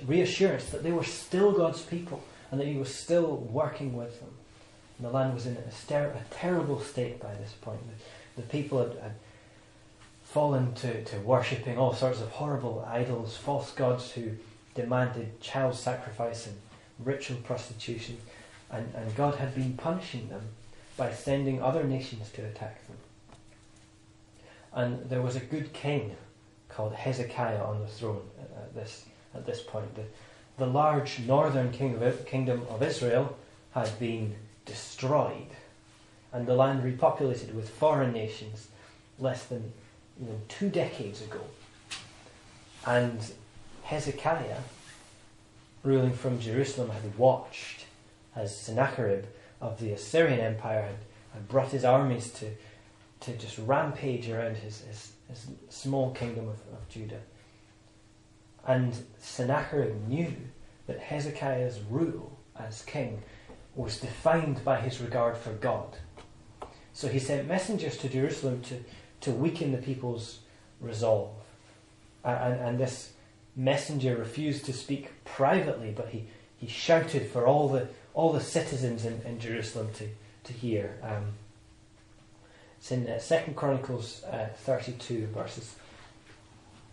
reassurance 0.06 0.66
that 0.66 0.84
they 0.84 0.92
were 0.92 1.04
still 1.04 1.50
God's 1.50 1.82
people 1.82 2.22
and 2.52 2.60
that 2.60 2.68
He 2.68 2.76
was 2.76 2.94
still 2.94 3.36
working 3.36 3.96
with 3.96 4.20
them. 4.20 4.30
And 4.98 5.08
the 5.08 5.10
land 5.10 5.34
was 5.34 5.46
in 5.46 5.56
a, 5.56 5.94
a 5.94 6.22
terrible 6.30 6.78
state 6.78 7.20
by 7.20 7.34
this 7.34 7.52
point. 7.60 7.80
The, 8.36 8.42
the 8.42 8.48
people 8.48 8.78
had, 8.78 8.96
had 9.02 9.12
fallen 10.34 10.74
to, 10.74 11.04
to 11.04 11.16
worshipping 11.20 11.78
all 11.78 11.94
sorts 11.94 12.20
of 12.20 12.28
horrible 12.28 12.84
idols, 12.90 13.36
false 13.36 13.70
gods 13.70 14.10
who 14.10 14.32
demanded 14.74 15.40
child 15.40 15.76
sacrifice 15.76 16.48
and 16.48 16.56
ritual 16.98 17.36
prostitution. 17.42 18.18
And, 18.68 18.92
and 18.96 19.14
God 19.14 19.36
had 19.36 19.54
been 19.54 19.74
punishing 19.74 20.28
them 20.30 20.42
by 20.96 21.12
sending 21.12 21.62
other 21.62 21.84
nations 21.84 22.30
to 22.32 22.44
attack 22.44 22.84
them. 22.88 22.96
And 24.72 25.08
there 25.08 25.22
was 25.22 25.36
a 25.36 25.40
good 25.40 25.72
king 25.72 26.16
called 26.68 26.94
Hezekiah 26.94 27.62
on 27.62 27.78
the 27.78 27.86
throne 27.86 28.28
at, 28.40 28.74
this, 28.74 29.04
at 29.36 29.46
this 29.46 29.62
point. 29.62 29.94
The, 29.94 30.02
the 30.58 30.66
large 30.66 31.20
northern 31.20 31.70
king 31.70 32.02
of, 32.02 32.26
kingdom 32.26 32.66
of 32.70 32.82
Israel 32.82 33.36
had 33.70 33.96
been 34.00 34.34
destroyed 34.66 35.52
and 36.32 36.44
the 36.44 36.56
land 36.56 36.82
repopulated 36.82 37.54
with 37.54 37.70
foreign 37.70 38.12
nations 38.12 38.66
less 39.20 39.44
than 39.44 39.72
you 40.20 40.26
know, 40.26 40.40
two 40.48 40.68
decades 40.68 41.22
ago. 41.22 41.40
And 42.86 43.20
Hezekiah, 43.82 44.60
ruling 45.82 46.12
from 46.12 46.40
Jerusalem, 46.40 46.90
had 46.90 47.18
watched 47.18 47.86
as 48.36 48.56
Sennacherib 48.56 49.24
of 49.60 49.78
the 49.80 49.92
Assyrian 49.92 50.40
Empire 50.40 50.82
had, 50.82 50.96
had 51.32 51.48
brought 51.48 51.70
his 51.70 51.84
armies 51.84 52.30
to, 52.32 52.50
to 53.20 53.36
just 53.36 53.58
rampage 53.58 54.28
around 54.28 54.56
his, 54.56 54.82
his, 54.82 55.12
his 55.28 55.46
small 55.68 56.12
kingdom 56.12 56.48
of, 56.48 56.58
of 56.72 56.88
Judah. 56.88 57.20
And 58.66 58.94
Sennacherib 59.18 60.08
knew 60.08 60.34
that 60.86 60.98
Hezekiah's 60.98 61.80
rule 61.90 62.38
as 62.58 62.82
king 62.82 63.22
was 63.74 63.98
defined 63.98 64.64
by 64.64 64.80
his 64.80 65.00
regard 65.00 65.36
for 65.36 65.52
God. 65.52 65.96
So 66.92 67.08
he 67.08 67.18
sent 67.18 67.48
messengers 67.48 67.96
to 67.98 68.08
Jerusalem 68.08 68.62
to, 68.62 68.76
to 69.24 69.30
weaken 69.30 69.72
the 69.72 69.78
people's 69.78 70.40
resolve. 70.80 71.30
And, 72.24 72.54
and 72.60 72.78
this 72.78 73.12
messenger 73.56 74.16
refused 74.16 74.64
to 74.66 74.72
speak 74.72 75.10
privately, 75.24 75.92
but 75.94 76.08
he, 76.08 76.24
he 76.56 76.66
shouted 76.66 77.30
for 77.30 77.46
all 77.46 77.68
the, 77.68 77.88
all 78.14 78.32
the 78.32 78.40
citizens 78.40 79.04
in, 79.04 79.20
in 79.22 79.38
Jerusalem 79.38 79.88
to, 79.94 80.08
to 80.44 80.52
hear. 80.52 80.96
Um, 81.02 81.32
it's 82.78 82.90
in 82.92 83.08
uh, 83.08 83.18
2 83.18 83.52
Chronicles 83.52 84.24
uh, 84.24 84.48
32, 84.58 85.28
verses 85.34 85.74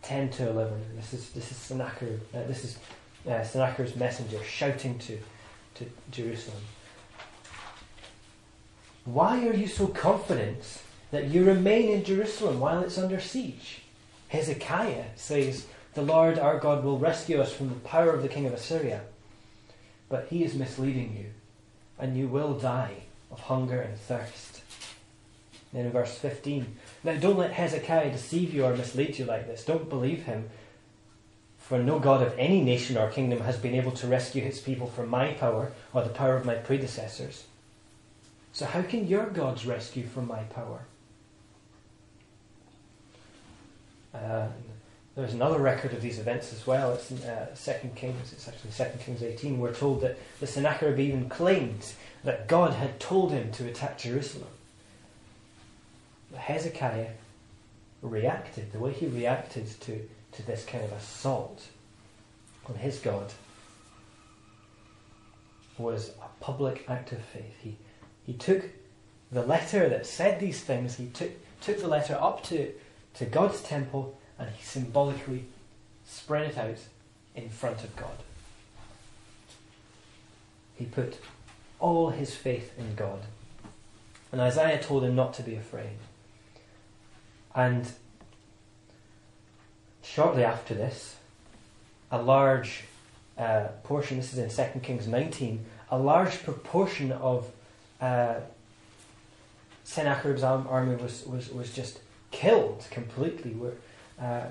10 0.03 0.29
to 0.31 0.49
11. 0.49 0.81
This 0.95 1.13
is, 1.13 1.29
this 1.29 1.51
is 1.51 1.57
Sennacherib, 1.57 2.19
uh, 2.33 2.43
this 2.47 2.63
is 2.63 2.77
uh, 3.29 3.43
Sennacherib's 3.43 3.95
messenger 3.95 4.43
shouting 4.43 4.97
to 4.99 5.17
to 5.75 5.85
Jerusalem. 6.11 6.61
Why 9.05 9.47
are 9.47 9.53
you 9.53 9.67
so 9.67 9.87
confident 9.87 10.81
that 11.11 11.27
you 11.27 11.43
remain 11.43 11.89
in 11.89 12.03
Jerusalem 12.03 12.59
while 12.59 12.81
it's 12.81 12.97
under 12.97 13.19
siege? 13.19 13.81
Hezekiah 14.29 15.05
says, 15.15 15.67
The 15.93 16.01
Lord 16.01 16.39
our 16.39 16.57
God 16.57 16.83
will 16.83 16.97
rescue 16.97 17.41
us 17.41 17.53
from 17.53 17.69
the 17.69 17.75
power 17.75 18.11
of 18.11 18.21
the 18.21 18.29
king 18.29 18.45
of 18.45 18.53
Assyria. 18.53 19.01
But 20.09 20.27
he 20.29 20.43
is 20.43 20.55
misleading 20.55 21.15
you, 21.17 21.31
and 21.99 22.17
you 22.17 22.27
will 22.27 22.53
die 22.53 23.03
of 23.29 23.41
hunger 23.41 23.81
and 23.81 23.97
thirst. 23.97 24.61
Then 25.73 25.85
in 25.85 25.91
verse 25.91 26.17
15, 26.17 26.75
Now 27.03 27.15
don't 27.15 27.37
let 27.37 27.53
Hezekiah 27.53 28.11
deceive 28.11 28.53
you 28.53 28.65
or 28.65 28.75
mislead 28.75 29.17
you 29.17 29.25
like 29.25 29.47
this. 29.47 29.63
Don't 29.63 29.89
believe 29.89 30.23
him 30.23 30.49
for 31.71 31.77
no 31.77 31.99
God 31.99 32.21
of 32.21 32.37
any 32.37 32.61
nation 32.61 32.97
or 32.97 33.09
kingdom 33.09 33.39
has 33.39 33.55
been 33.55 33.75
able 33.75 33.93
to 33.93 34.07
rescue 34.07 34.41
his 34.41 34.59
people 34.59 34.87
from 34.87 35.07
my 35.07 35.31
power 35.31 35.71
or 35.93 36.03
the 36.03 36.09
power 36.09 36.35
of 36.35 36.45
my 36.45 36.55
predecessors. 36.55 37.45
So, 38.51 38.65
how 38.65 38.81
can 38.81 39.07
your 39.07 39.27
gods 39.27 39.65
rescue 39.65 40.05
from 40.05 40.27
my 40.27 40.43
power? 40.43 40.81
Uh, 44.13 44.47
there's 45.15 45.33
another 45.33 45.59
record 45.59 45.93
of 45.93 46.01
these 46.01 46.19
events 46.19 46.53
as 46.53 46.65
well. 46.65 46.93
It's 46.93 47.11
in 47.11 47.17
uh, 47.23 47.53
Second 47.53 47.95
Kings. 47.95 48.31
It's 48.31 48.47
actually 48.47 48.71
Second 48.71 49.01
Kings 49.01 49.21
18. 49.21 49.59
We're 49.59 49.73
told 49.73 50.01
that 50.01 50.17
the 50.39 50.47
Sennacherib 50.47 50.99
even 50.99 51.27
claimed 51.27 51.93
that 52.23 52.47
God 52.47 52.73
had 52.73 52.99
told 52.99 53.31
him 53.31 53.51
to 53.53 53.67
attack 53.67 53.97
Jerusalem. 53.97 54.47
But 56.31 56.39
Hezekiah 56.39 57.09
reacted. 58.01 58.71
The 58.71 58.79
way 58.79 58.93
he 58.93 59.07
reacted 59.07 59.67
to, 59.81 60.07
to 60.31 60.45
this 60.45 60.63
kind 60.65 60.83
of 60.83 60.91
assault 60.93 61.67
on 62.67 62.75
his 62.75 62.99
God 62.99 63.33
was 65.77 66.11
a 66.21 66.43
public 66.43 66.85
act 66.87 67.11
of 67.11 67.19
faith. 67.19 67.55
He, 67.61 67.75
he 68.25 68.33
took 68.33 68.63
the 69.31 69.43
letter 69.43 69.89
that 69.89 70.05
said 70.05 70.39
these 70.39 70.61
things, 70.61 70.95
he 70.95 71.07
took, 71.07 71.31
took 71.61 71.79
the 71.79 71.87
letter 71.87 72.17
up 72.19 72.43
to, 72.45 72.71
to 73.15 73.25
God's 73.25 73.61
temple 73.61 74.17
and 74.37 74.49
he 74.49 74.63
symbolically 74.63 75.45
spread 76.05 76.49
it 76.49 76.57
out 76.57 76.77
in 77.35 77.49
front 77.49 77.83
of 77.83 77.95
God. 77.95 78.17
He 80.75 80.85
put 80.85 81.19
all 81.79 82.09
his 82.09 82.35
faith 82.35 82.77
in 82.77 82.95
God. 82.95 83.19
And 84.31 84.39
Isaiah 84.39 84.81
told 84.81 85.03
him 85.03 85.15
not 85.15 85.33
to 85.35 85.43
be 85.43 85.55
afraid. 85.55 85.97
And 87.53 87.91
shortly 90.01 90.43
after 90.43 90.73
this, 90.73 91.15
a 92.11 92.21
large 92.21 92.85
uh, 93.37 93.67
portion, 93.83 94.17
this 94.17 94.33
is 94.33 94.39
in 94.39 94.73
2 94.73 94.79
Kings 94.79 95.07
19, 95.07 95.65
a 95.89 95.97
large 95.97 96.43
proportion 96.43 97.11
of 97.11 97.49
uh, 97.99 98.35
Sennacherib's 99.83 100.43
army 100.43 100.95
was, 100.95 101.25
was, 101.25 101.49
was 101.49 101.73
just 101.73 101.99
killed 102.31 102.87
completely. 102.89 103.51
We're, 103.51 103.73
uh, 104.19 104.47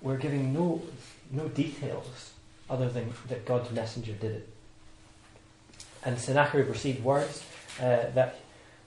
we're 0.00 0.16
giving 0.16 0.52
no, 0.52 0.82
no 1.30 1.48
details 1.48 2.32
other 2.68 2.88
than 2.88 3.12
that 3.28 3.44
God's 3.44 3.70
messenger 3.70 4.12
did 4.12 4.32
it. 4.32 4.48
And 6.04 6.18
Sennacherib 6.18 6.68
received 6.68 7.02
words 7.02 7.44
uh, 7.80 8.10
that, 8.14 8.40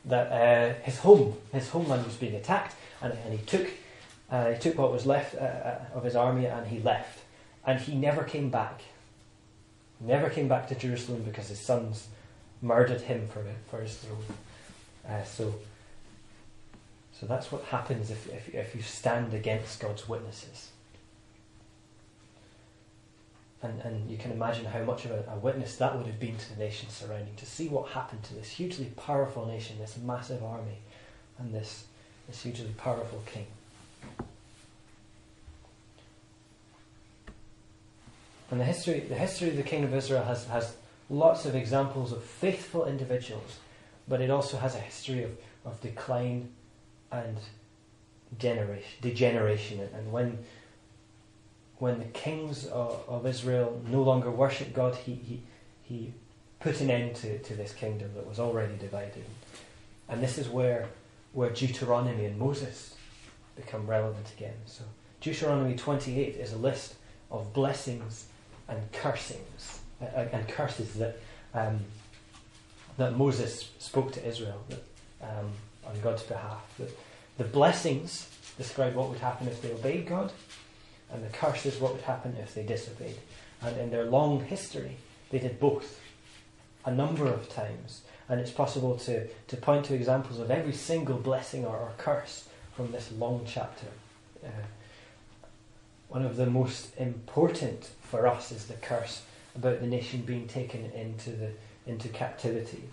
that 0.05 0.31
uh, 0.31 0.81
his 0.83 0.99
home, 0.99 1.35
his 1.51 1.69
homeland 1.69 2.05
was 2.05 2.15
being 2.15 2.35
attacked, 2.35 2.75
and, 3.01 3.13
and 3.25 3.39
he, 3.39 3.45
took, 3.45 3.67
uh, 4.31 4.51
he 4.51 4.59
took 4.59 4.77
what 4.77 4.91
was 4.91 5.05
left 5.05 5.35
uh, 5.35 5.39
uh, 5.39 5.79
of 5.93 6.03
his 6.03 6.15
army 6.15 6.45
and 6.45 6.67
he 6.67 6.79
left. 6.79 7.19
And 7.65 7.79
he 7.79 7.95
never 7.95 8.23
came 8.23 8.49
back. 8.49 8.81
Never 9.99 10.29
came 10.29 10.47
back 10.47 10.67
to 10.69 10.75
Jerusalem 10.75 11.23
because 11.23 11.49
his 11.49 11.59
sons 11.59 12.07
murdered 12.61 13.01
him 13.01 13.27
for, 13.27 13.43
for 13.69 13.81
his 13.81 13.97
throne. 13.97 14.23
So, 15.25 15.55
so 17.19 17.25
that's 17.25 17.51
what 17.51 17.63
happens 17.63 18.11
if, 18.11 18.27
if, 18.31 18.53
if 18.53 18.75
you 18.75 18.81
stand 18.81 19.33
against 19.33 19.79
God's 19.79 20.07
witnesses. 20.07 20.69
And, 23.63 23.81
and 23.81 24.09
you 24.11 24.17
can 24.17 24.31
imagine 24.31 24.65
how 24.65 24.83
much 24.83 25.05
of 25.05 25.11
a, 25.11 25.23
a, 25.31 25.35
witness 25.35 25.77
that 25.77 25.97
would 25.97 26.05
have 26.05 26.19
been 26.19 26.37
to 26.37 26.49
the 26.53 26.63
nations 26.63 26.93
surrounding, 26.93 27.35
to 27.35 27.45
see 27.45 27.69
what 27.69 27.89
happened 27.89 28.21
to 28.25 28.35
this 28.35 28.49
hugely 28.49 28.85
powerful 28.95 29.47
nation, 29.47 29.79
this 29.79 29.97
massive 29.97 30.43
army, 30.43 30.77
and 31.39 31.55
this, 31.55 31.85
this 32.27 32.43
hugely 32.43 32.71
powerful 32.77 33.23
king. 33.25 33.47
And 38.51 38.59
the 38.59 38.65
history, 38.65 38.99
the 38.99 39.15
history 39.15 39.49
of 39.49 39.57
the 39.57 39.63
King 39.63 39.83
of 39.83 39.93
Israel 39.93 40.23
has, 40.23 40.45
has 40.45 40.75
lots 41.09 41.45
of 41.47 41.55
examples 41.55 42.11
of 42.11 42.23
faithful 42.23 42.85
individuals, 42.85 43.57
but 44.07 44.21
it 44.21 44.29
also 44.29 44.57
has 44.57 44.75
a 44.75 44.79
history 44.79 45.23
of, 45.23 45.31
of 45.65 45.81
decline 45.81 46.49
and 47.11 47.37
generation, 48.37 48.89
degeneration. 49.01 49.87
And 49.93 50.11
when, 50.11 50.37
when 51.77 51.99
the 51.99 52.05
kings 52.05 52.65
of, 52.65 53.03
of 53.07 53.25
Israel 53.25 53.81
no 53.87 54.01
longer 54.03 54.31
worship 54.31 54.73
God, 54.73 54.95
he, 54.95 55.13
he, 55.13 55.43
he 55.83 56.13
put 56.59 56.81
an 56.81 56.89
end 56.89 57.15
to, 57.17 57.39
to 57.39 57.55
this 57.55 57.73
kingdom 57.73 58.11
that 58.15 58.27
was 58.27 58.39
already 58.39 58.75
divided. 58.77 59.23
And 60.09 60.21
this 60.21 60.37
is 60.37 60.49
where, 60.49 60.87
where 61.33 61.49
Deuteronomy 61.49 62.25
and 62.25 62.37
Moses 62.37 62.95
become 63.55 63.87
relevant 63.87 64.31
again. 64.35 64.55
So 64.65 64.83
Deuteronomy 65.21 65.75
28 65.75 66.35
is 66.35 66.53
a 66.53 66.57
list 66.57 66.95
of 67.31 67.53
blessings 67.53 68.27
and 68.67 68.91
cursings 68.91 69.79
uh, 70.01 70.05
uh, 70.05 70.27
and 70.31 70.47
curses 70.47 70.93
that 70.95 71.17
um, 71.53 71.79
that 72.97 73.15
Moses 73.15 73.71
spoke 73.79 74.11
to 74.13 74.27
Israel 74.27 74.61
that, 74.69 74.83
um, 75.21 75.51
on 75.87 75.99
God's 76.01 76.23
behalf. 76.23 76.63
That 76.77 76.97
the 77.37 77.43
blessings 77.43 78.29
describe 78.57 78.95
what 78.95 79.09
would 79.09 79.19
happen 79.19 79.47
if 79.47 79.61
they 79.61 79.71
obeyed 79.71 80.07
God, 80.07 80.31
and 81.11 81.23
the 81.23 81.29
curses 81.29 81.79
what 81.79 81.93
would 81.93 82.03
happen 82.03 82.35
if 82.37 82.53
they 82.53 82.63
disobeyed. 82.63 83.17
And 83.61 83.77
in 83.77 83.91
their 83.91 84.05
long 84.05 84.43
history, 84.43 84.97
they 85.29 85.39
did 85.39 85.59
both 85.59 85.99
a 86.85 86.91
number 86.91 87.27
of 87.27 87.49
times. 87.49 88.01
And 88.29 88.39
it's 88.39 88.51
possible 88.51 88.97
to, 88.99 89.27
to 89.27 89.57
point 89.57 89.85
to 89.85 89.95
examples 89.95 90.39
of 90.39 90.51
every 90.51 90.73
single 90.73 91.17
blessing 91.17 91.65
or, 91.65 91.77
or 91.77 91.91
curse 91.97 92.47
from 92.75 92.91
this 92.91 93.11
long 93.13 93.45
chapter. 93.47 93.87
Uh, 94.43 94.49
one 96.09 96.25
of 96.25 96.35
the 96.35 96.45
most 96.45 96.95
important 96.97 97.89
for 98.01 98.27
us 98.27 98.51
is 98.51 98.65
the 98.65 98.75
curse 98.75 99.23
about 99.55 99.81
the 99.81 99.87
nation 99.87 100.21
being 100.21 100.47
taken 100.47 100.91
into 100.91 101.31
the 101.31 101.51
into 101.85 102.09
captivity. 102.09 102.83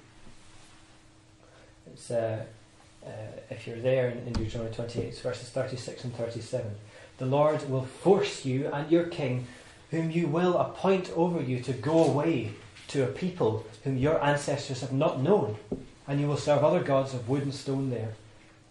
It's 1.87 2.11
uh, 2.11 2.44
uh, 3.06 3.10
if 3.50 3.66
you're 3.66 3.78
there 3.78 4.08
in, 4.08 4.18
in 4.26 4.32
Deuteronomy 4.32 4.74
28, 4.74 5.18
verses 5.18 5.48
36 5.50 6.04
and 6.04 6.14
37. 6.16 6.70
The 7.18 7.26
Lord 7.26 7.68
will 7.70 7.84
force 7.84 8.44
you 8.44 8.68
and 8.72 8.90
your 8.90 9.04
king, 9.04 9.46
whom 9.90 10.10
you 10.10 10.26
will 10.26 10.56
appoint 10.56 11.10
over 11.14 11.40
you, 11.42 11.60
to 11.60 11.72
go 11.72 12.04
away 12.04 12.52
to 12.88 13.04
a 13.04 13.08
people 13.08 13.66
whom 13.84 13.96
your 13.96 14.22
ancestors 14.22 14.80
have 14.80 14.92
not 14.92 15.20
known, 15.20 15.56
and 16.06 16.20
you 16.20 16.26
will 16.26 16.36
serve 16.36 16.64
other 16.64 16.82
gods 16.82 17.14
of 17.14 17.28
wood 17.28 17.42
and 17.42 17.54
stone 17.54 17.90
there. 17.90 18.14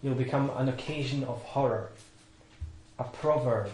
You'll 0.01 0.15
become 0.15 0.49
an 0.55 0.67
occasion 0.67 1.23
of 1.23 1.41
horror, 1.41 1.89
a 2.99 3.05
proverb, 3.05 3.71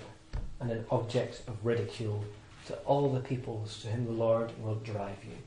and 0.60 0.72
an 0.72 0.86
object 0.92 1.42
of 1.48 1.66
ridicule 1.66 2.24
to 2.68 2.76
all 2.86 3.12
the 3.12 3.20
peoples 3.20 3.82
to 3.82 3.88
whom 3.88 4.06
the 4.06 4.12
Lord 4.12 4.52
will 4.62 4.76
drive 4.76 5.24
you. 5.24 5.38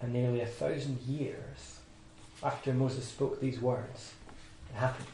And 0.00 0.12
nearly 0.12 0.40
a 0.40 0.46
thousand 0.46 1.00
years 1.00 1.77
after 2.42 2.72
Moses 2.72 3.06
spoke 3.06 3.40
these 3.40 3.60
words, 3.60 4.12
it 4.70 4.78
happened. 4.78 5.08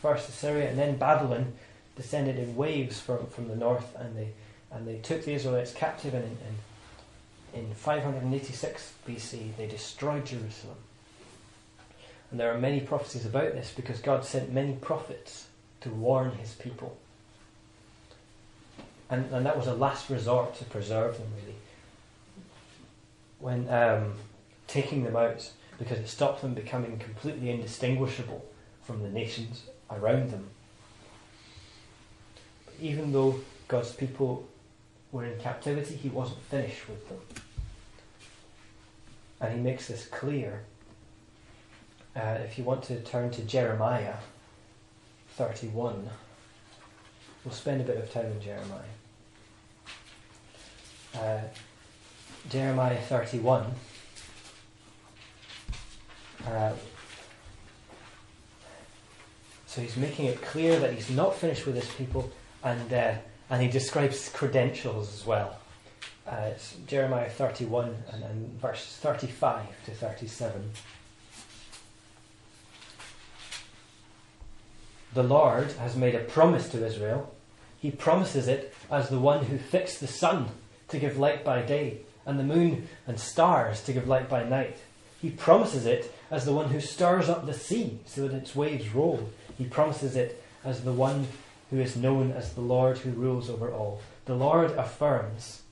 First 0.00 0.28
Assyria 0.28 0.70
and 0.70 0.78
then 0.78 0.96
Babylon 0.96 1.54
descended 1.96 2.38
in 2.38 2.56
waves 2.56 3.00
from, 3.00 3.26
from 3.26 3.48
the 3.48 3.56
north 3.56 3.94
and 3.96 4.16
they, 4.16 4.28
and 4.70 4.86
they 4.86 4.98
took 4.98 5.24
the 5.24 5.32
Israelites 5.32 5.72
captive 5.72 6.14
and 6.14 6.24
in, 6.24 7.60
in, 7.60 7.66
in 7.66 7.74
586 7.74 8.92
BC 9.06 9.56
they 9.56 9.66
destroyed 9.66 10.26
Jerusalem. 10.26 10.76
And 12.30 12.38
there 12.38 12.54
are 12.54 12.58
many 12.58 12.80
prophecies 12.80 13.24
about 13.24 13.52
this 13.52 13.72
because 13.74 14.00
God 14.00 14.24
sent 14.24 14.52
many 14.52 14.74
prophets 14.74 15.46
to 15.80 15.90
warn 15.90 16.32
his 16.32 16.52
people. 16.52 16.96
And, 19.10 19.32
and 19.32 19.46
that 19.46 19.56
was 19.56 19.66
a 19.66 19.74
last 19.74 20.10
resort 20.10 20.54
to 20.56 20.64
preserve 20.64 21.16
them, 21.16 21.28
really. 21.40 21.56
When 23.38 23.68
um, 23.72 24.14
taking 24.66 25.04
them 25.04 25.16
out, 25.16 25.50
because 25.78 25.98
it 25.98 26.08
stopped 26.08 26.42
them 26.42 26.54
becoming 26.54 26.98
completely 26.98 27.50
indistinguishable 27.50 28.44
from 28.82 29.02
the 29.02 29.08
nations 29.08 29.64
around 29.90 30.30
them. 30.30 30.48
But 32.64 32.74
even 32.80 33.12
though 33.12 33.40
God's 33.68 33.92
people 33.92 34.48
were 35.12 35.24
in 35.24 35.38
captivity, 35.38 35.94
he 35.94 36.08
wasn't 36.08 36.42
finished 36.42 36.88
with 36.88 37.08
them. 37.08 37.18
And 39.40 39.54
he 39.54 39.60
makes 39.60 39.86
this 39.88 40.06
clear. 40.06 40.64
Uh, 42.16 42.38
if 42.44 42.58
you 42.58 42.64
want 42.64 42.82
to 42.84 43.00
turn 43.00 43.30
to 43.30 43.42
Jeremiah 43.42 44.14
31. 45.38 46.10
We'll 47.44 47.54
spend 47.54 47.80
a 47.80 47.84
bit 47.84 47.96
of 47.96 48.12
time 48.12 48.26
in 48.26 48.40
Jeremiah. 48.40 48.80
Uh, 51.14 51.42
Jeremiah 52.50 53.00
31. 53.00 53.66
Uh, 56.46 56.72
so 59.66 59.80
he's 59.80 59.96
making 59.96 60.26
it 60.26 60.40
clear 60.42 60.78
that 60.78 60.94
he's 60.94 61.10
not 61.10 61.34
finished 61.34 61.66
with 61.66 61.74
his 61.74 61.88
people, 61.94 62.30
and 62.62 62.92
uh, 62.92 63.14
and 63.50 63.62
he 63.62 63.68
describes 63.68 64.28
credentials 64.28 65.12
as 65.12 65.26
well. 65.26 65.58
Uh, 66.26 66.50
it's 66.50 66.76
Jeremiah 66.86 67.30
31 67.30 67.96
and, 68.12 68.22
and 68.22 68.60
verses 68.60 68.96
35 68.96 69.64
to 69.86 69.90
37. 69.92 70.70
the 75.18 75.22
Lord 75.24 75.72
has 75.72 75.96
made 75.96 76.14
a 76.14 76.20
promise 76.20 76.68
to 76.68 76.86
Israel. 76.86 77.34
He 77.80 77.90
promises 77.90 78.46
it 78.46 78.72
as 78.88 79.08
the 79.08 79.18
one 79.18 79.46
who 79.46 79.58
fixed 79.58 80.00
the 80.00 80.06
sun 80.06 80.48
to 80.88 80.98
give 81.00 81.18
light 81.18 81.44
by 81.44 81.62
day, 81.62 82.02
and 82.24 82.38
the 82.38 82.44
moon 82.44 82.88
and 83.06 83.18
stars 83.18 83.82
to 83.82 83.92
give 83.92 84.06
light 84.06 84.28
by 84.28 84.44
night. 84.44 84.76
He 85.20 85.30
promises 85.30 85.84
it 85.84 86.14
as 86.30 86.44
the 86.44 86.52
one 86.52 86.70
who 86.70 86.80
stirs 86.80 87.28
up 87.28 87.46
the 87.46 87.54
sea 87.54 87.98
so 88.06 88.28
that 88.28 88.36
its 88.36 88.54
waves 88.54 88.94
roll. 88.94 89.30
He 89.56 89.64
promises 89.64 90.14
it 90.14 90.42
as 90.64 90.84
the 90.84 90.92
one 90.92 91.26
who 91.70 91.80
is 91.80 91.96
known 91.96 92.32
as 92.32 92.52
the 92.52 92.60
Lord 92.60 92.98
who 92.98 93.10
rules 93.10 93.50
over 93.50 93.72
all. 93.72 94.00
The 94.26 94.34
Lord 94.34 94.70
affirms 94.72 95.62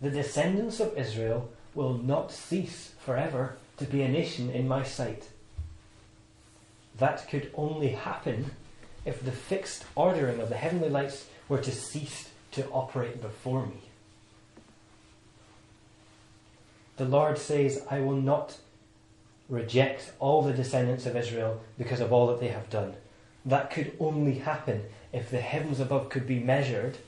the 0.00 0.10
descendants 0.10 0.80
of 0.80 0.96
Israel 0.98 1.50
will 1.74 1.94
not 1.94 2.32
cease 2.32 2.92
forever 2.98 3.56
to 3.78 3.84
be 3.84 4.02
a 4.02 4.08
nation 4.08 4.50
in 4.50 4.68
my 4.68 4.82
sight. 4.82 5.28
That 6.98 7.28
could 7.28 7.50
only 7.54 7.88
happen 7.88 8.50
if 9.04 9.24
the 9.24 9.32
fixed 9.32 9.84
ordering 9.94 10.40
of 10.40 10.48
the 10.48 10.56
heavenly 10.56 10.88
lights 10.88 11.26
were 11.48 11.58
to 11.58 11.72
cease 11.72 12.30
to 12.52 12.68
operate 12.70 13.20
before 13.20 13.66
me. 13.66 13.80
The 16.96 17.04
Lord 17.04 17.38
says, 17.38 17.84
I 17.90 18.00
will 18.00 18.16
not 18.16 18.58
reject 19.48 20.12
all 20.18 20.42
the 20.42 20.52
descendants 20.52 21.06
of 21.06 21.16
Israel 21.16 21.60
because 21.78 22.00
of 22.00 22.12
all 22.12 22.26
that 22.28 22.40
they 22.40 22.48
have 22.48 22.70
done. 22.70 22.94
That 23.44 23.70
could 23.70 23.92
only 24.00 24.38
happen 24.38 24.84
if 25.12 25.30
the 25.30 25.40
heavens 25.40 25.80
above 25.80 26.08
could 26.08 26.26
be 26.26 26.40
measured 26.40 26.98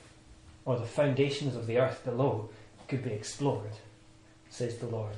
or 0.64 0.76
the 0.76 0.84
foundations 0.84 1.56
of 1.56 1.66
the 1.66 1.78
earth 1.78 2.04
below 2.04 2.50
could 2.88 3.02
be 3.02 3.12
explored, 3.12 3.72
says 4.50 4.76
the 4.78 4.86
Lord. 4.86 5.16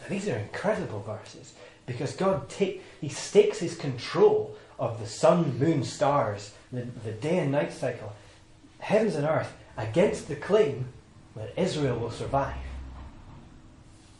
Now, 0.00 0.08
these 0.08 0.28
are 0.28 0.36
incredible 0.36 1.00
verses 1.00 1.54
because 1.86 2.16
God 2.16 2.48
take, 2.48 2.82
he 3.00 3.08
stakes 3.08 3.58
his 3.58 3.76
control 3.76 4.56
of 4.78 4.98
the 4.98 5.06
sun, 5.06 5.58
moon, 5.58 5.84
stars, 5.84 6.52
the, 6.72 6.86
the 7.04 7.12
day 7.12 7.38
and 7.38 7.52
night 7.52 7.72
cycle, 7.72 8.14
heavens 8.78 9.14
and 9.14 9.26
earth, 9.26 9.52
against 9.76 10.28
the 10.28 10.36
claim 10.36 10.86
that 11.36 11.52
Israel 11.56 11.98
will 11.98 12.10
survive. 12.10 12.56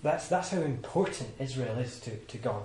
That's, 0.03 0.29
that's 0.29 0.51
how 0.51 0.61
important 0.61 1.31
Israel 1.39 1.79
is 1.79 2.01
to, 2.01 2.17
to 2.17 2.39
God. 2.39 2.63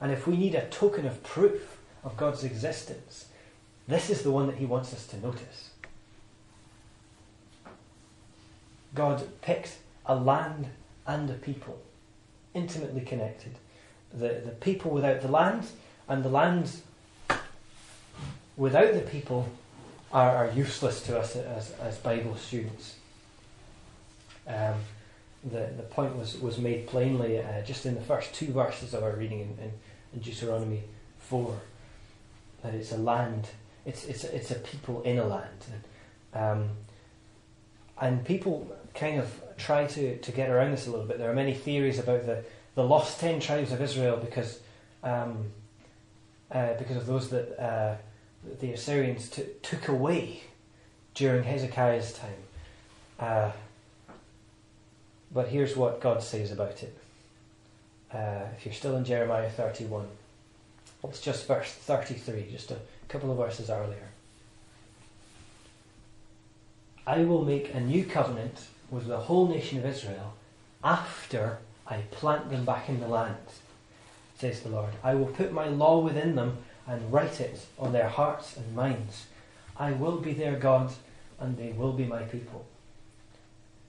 And 0.00 0.12
if 0.12 0.26
we 0.26 0.36
need 0.36 0.54
a 0.54 0.66
token 0.68 1.06
of 1.06 1.22
proof 1.22 1.78
of 2.04 2.16
God's 2.16 2.44
existence, 2.44 3.26
this 3.88 4.10
is 4.10 4.22
the 4.22 4.30
one 4.30 4.46
that 4.46 4.56
He 4.56 4.66
wants 4.66 4.92
us 4.92 5.06
to 5.08 5.20
notice. 5.20 5.70
God 8.94 9.26
picked 9.42 9.76
a 10.06 10.14
land 10.14 10.68
and 11.06 11.28
a 11.30 11.34
people, 11.34 11.78
intimately 12.54 13.00
connected. 13.00 13.56
The, 14.12 14.40
the 14.44 14.54
people 14.60 14.90
without 14.90 15.20
the 15.20 15.28
land, 15.28 15.66
and 16.08 16.24
the 16.24 16.28
land 16.28 16.70
without 18.56 18.94
the 18.94 19.00
people 19.00 19.48
are, 20.12 20.36
are 20.36 20.50
useless 20.52 21.02
to 21.02 21.18
us 21.18 21.36
as, 21.36 21.72
as 21.72 21.98
Bible 21.98 22.36
students. 22.36 22.94
Um, 24.46 24.74
the, 25.44 25.70
the 25.76 25.82
point 25.82 26.16
was, 26.16 26.38
was 26.38 26.58
made 26.58 26.86
plainly 26.86 27.38
uh, 27.38 27.62
just 27.62 27.86
in 27.86 27.94
the 27.94 28.00
first 28.00 28.34
two 28.34 28.52
verses 28.52 28.94
of 28.94 29.02
our 29.02 29.12
reading 29.12 29.40
in, 29.40 29.64
in, 29.64 29.72
in, 30.14 30.20
Deuteronomy 30.20 30.82
4 31.18 31.54
that 32.62 32.74
it's 32.74 32.92
a 32.92 32.96
land, 32.96 33.48
it's, 33.84 34.04
it's, 34.04 34.24
it's 34.24 34.50
a 34.50 34.56
people 34.56 35.02
in 35.02 35.18
a 35.18 35.26
land. 35.26 35.64
And, 36.32 36.42
um, 36.42 36.68
and 38.00 38.24
people 38.24 38.76
kind 38.94 39.20
of 39.20 39.40
try 39.56 39.86
to, 39.86 40.18
to 40.18 40.32
get 40.32 40.50
around 40.50 40.72
this 40.72 40.86
a 40.86 40.90
little 40.90 41.06
bit. 41.06 41.18
There 41.18 41.30
are 41.30 41.34
many 41.34 41.54
theories 41.54 41.98
about 41.98 42.26
the, 42.26 42.44
the 42.74 42.84
lost 42.84 43.20
ten 43.20 43.40
tribes 43.40 43.72
of 43.72 43.80
Israel 43.80 44.16
because, 44.16 44.60
um, 45.02 45.52
uh, 46.50 46.74
because 46.74 46.96
of 46.96 47.06
those 47.06 47.30
that 47.30 47.62
uh, 47.62 47.96
the 48.60 48.72
Assyrians 48.72 49.28
t- 49.28 49.44
took 49.62 49.88
away 49.88 50.42
during 51.14 51.44
Hezekiah's 51.44 52.12
time. 53.18 53.52
But 55.36 55.48
here's 55.48 55.76
what 55.76 56.00
God 56.00 56.22
says 56.22 56.50
about 56.50 56.82
it. 56.82 56.96
Uh, 58.10 58.46
if 58.56 58.64
you're 58.64 58.72
still 58.72 58.96
in 58.96 59.04
Jeremiah 59.04 59.50
31, 59.50 60.08
it's 61.04 61.20
just 61.20 61.46
verse 61.46 61.70
33, 61.70 62.46
just 62.50 62.70
a 62.70 62.78
couple 63.08 63.30
of 63.30 63.36
verses 63.36 63.68
earlier. 63.68 64.08
I 67.06 67.18
will 67.24 67.44
make 67.44 67.74
a 67.74 67.80
new 67.80 68.06
covenant 68.06 68.68
with 68.90 69.08
the 69.08 69.18
whole 69.18 69.46
nation 69.46 69.76
of 69.76 69.84
Israel 69.84 70.32
after 70.82 71.58
I 71.86 71.98
plant 72.12 72.48
them 72.48 72.64
back 72.64 72.88
in 72.88 72.98
the 72.98 73.06
land, 73.06 73.36
says 74.38 74.60
the 74.60 74.70
Lord. 74.70 74.94
I 75.04 75.16
will 75.16 75.26
put 75.26 75.52
my 75.52 75.68
law 75.68 75.98
within 75.98 76.34
them 76.34 76.56
and 76.86 77.12
write 77.12 77.42
it 77.42 77.66
on 77.78 77.92
their 77.92 78.08
hearts 78.08 78.56
and 78.56 78.74
minds. 78.74 79.26
I 79.76 79.92
will 79.92 80.16
be 80.16 80.32
their 80.32 80.56
God 80.56 80.94
and 81.38 81.58
they 81.58 81.72
will 81.72 81.92
be 81.92 82.06
my 82.06 82.22
people. 82.22 82.64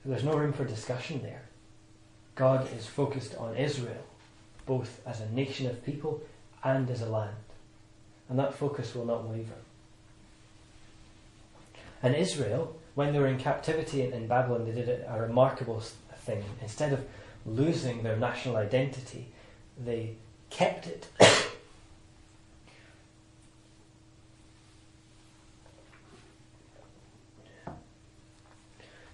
There's 0.07 0.23
no 0.23 0.37
room 0.37 0.53
for 0.53 0.63
discussion 0.63 1.21
there. 1.21 1.41
God 2.35 2.71
is 2.77 2.85
focused 2.87 3.35
on 3.35 3.57
Israel, 3.57 4.05
both 4.65 5.01
as 5.05 5.19
a 5.19 5.29
nation 5.31 5.67
of 5.67 5.83
people 5.85 6.21
and 6.63 6.89
as 6.89 7.01
a 7.01 7.09
land. 7.09 7.35
And 8.29 8.39
that 8.39 8.53
focus 8.53 8.95
will 8.95 9.05
not 9.05 9.27
waver. 9.27 9.59
And 12.01 12.15
Israel, 12.15 12.77
when 12.95 13.11
they 13.11 13.19
were 13.19 13.27
in 13.27 13.37
captivity 13.37 14.01
in 14.01 14.27
Babylon, 14.27 14.65
they 14.65 14.71
did 14.71 15.03
a 15.05 15.19
remarkable 15.19 15.81
thing. 16.15 16.43
Instead 16.61 16.93
of 16.93 17.05
losing 17.45 18.03
their 18.03 18.15
national 18.15 18.55
identity, 18.55 19.27
they 19.83 20.13
kept 20.49 20.87
it. 20.87 21.07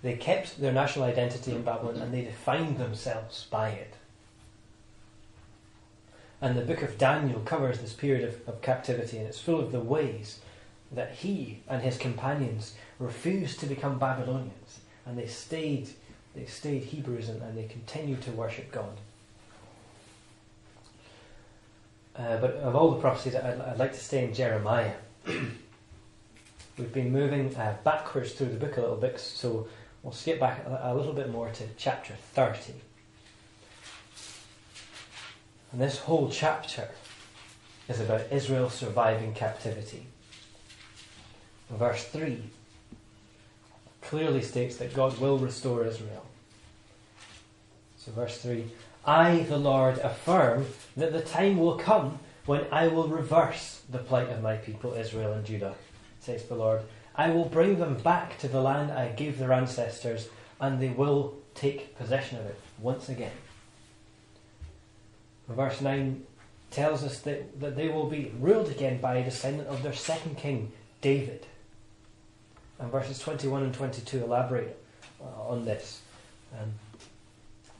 They 0.03 0.17
kept 0.17 0.59
their 0.59 0.73
national 0.73 1.05
identity 1.05 1.51
in 1.51 1.63
Babylon 1.63 1.95
and 1.95 2.13
they 2.13 2.23
defined 2.23 2.77
themselves 2.77 3.47
by 3.49 3.69
it. 3.69 3.95
And 6.41 6.57
the 6.57 6.61
book 6.61 6.81
of 6.81 6.97
Daniel 6.97 7.39
covers 7.39 7.79
this 7.79 7.93
period 7.93 8.27
of, 8.27 8.47
of 8.47 8.61
captivity 8.61 9.17
and 9.17 9.25
it's 9.25 9.39
full 9.39 9.61
of 9.61 9.71
the 9.71 9.79
ways 9.79 10.39
that 10.91 11.15
he 11.15 11.61
and 11.69 11.81
his 11.81 11.97
companions 11.97 12.75
refused 12.99 13.61
to 13.61 13.65
become 13.65 13.97
Babylonians 13.97 14.81
and 15.05 15.17
they 15.17 15.25
stayed 15.25 15.89
they 16.35 16.45
stayed 16.45 16.83
Hebrews 16.83 17.29
and, 17.29 17.41
and 17.41 17.57
they 17.57 17.65
continued 17.65 18.21
to 18.23 18.31
worship 18.31 18.71
God. 18.71 18.97
Uh, 22.15 22.37
but 22.37 22.55
of 22.55 22.75
all 22.75 22.91
the 22.91 22.99
prophecies, 22.99 23.35
I'd, 23.35 23.61
I'd, 23.61 23.77
like 23.77 23.93
to 23.93 23.99
stay 23.99 24.23
in 24.25 24.33
Jeremiah. 24.33 24.93
We've 26.77 26.91
been 26.91 27.11
moving 27.11 27.55
uh, 27.55 27.75
backwards 27.83 28.33
through 28.33 28.49
the 28.49 28.57
book 28.57 28.77
a 28.77 28.81
little 28.81 28.95
bit, 28.95 29.19
so 29.19 29.67
We'll 30.03 30.11
skip 30.11 30.39
back 30.39 30.65
a, 30.67 30.93
little 30.93 31.13
bit 31.13 31.29
more 31.29 31.49
to 31.49 31.63
chapter 31.77 32.13
30. 32.33 32.73
And 35.71 35.81
this 35.81 35.99
whole 35.99 36.29
chapter 36.29 36.89
is 37.87 38.01
about 38.01 38.31
Israel 38.31 38.69
surviving 38.69 39.33
captivity. 39.33 40.05
Verse 41.69 42.03
3 42.03 42.43
clearly 44.01 44.41
states 44.41 44.75
that 44.77 44.93
God 44.93 45.17
will 45.17 45.39
restore 45.39 45.85
Israel. 45.85 46.25
So, 47.97 48.11
verse 48.11 48.37
3 48.39 48.65
I, 49.05 49.39
the 49.49 49.57
Lord, 49.57 49.97
affirm 49.99 50.67
that 50.95 51.13
the 51.13 51.21
time 51.21 51.57
will 51.57 51.77
come 51.77 52.19
when 52.45 52.65
I 52.71 52.87
will 52.87 53.07
reverse 53.07 53.81
the 53.89 53.97
plight 53.97 54.29
of 54.29 54.41
my 54.41 54.57
people 54.57 54.93
Israel 54.93 55.33
and 55.33 55.45
Judah, 55.45 55.75
says 56.19 56.43
the 56.45 56.55
Lord. 56.55 56.81
I 57.15 57.29
will 57.29 57.45
bring 57.45 57.79
them 57.79 57.95
back 57.95 58.39
to 58.39 58.47
the 58.47 58.61
land 58.61 58.91
I 58.91 59.09
gave 59.09 59.37
their 59.37 59.53
ancestors, 59.53 60.29
and 60.59 60.81
they 60.81 60.89
will 60.89 61.35
take 61.53 61.95
possession 61.97 62.39
of 62.39 62.45
it 62.45 62.59
once 62.79 63.09
again. 63.09 63.31
Verse 65.47 65.81
9 65.81 66.25
tells 66.71 67.03
us 67.03 67.19
that, 67.19 67.59
that 67.59 67.75
they 67.75 67.89
will 67.89 68.09
be 68.09 68.31
ruled 68.39 68.69
again 68.69 68.99
by 68.99 69.17
a 69.17 69.23
descendant 69.23 69.67
of 69.67 69.83
their 69.83 69.93
second 69.93 70.37
king, 70.37 70.71
David. 71.01 71.45
And 72.79 72.91
verses 72.91 73.19
21 73.19 73.63
and 73.63 73.73
22 73.73 74.23
elaborate 74.23 74.77
uh, 75.21 75.49
on 75.49 75.65
this. 75.65 76.01
Um, 76.59 76.71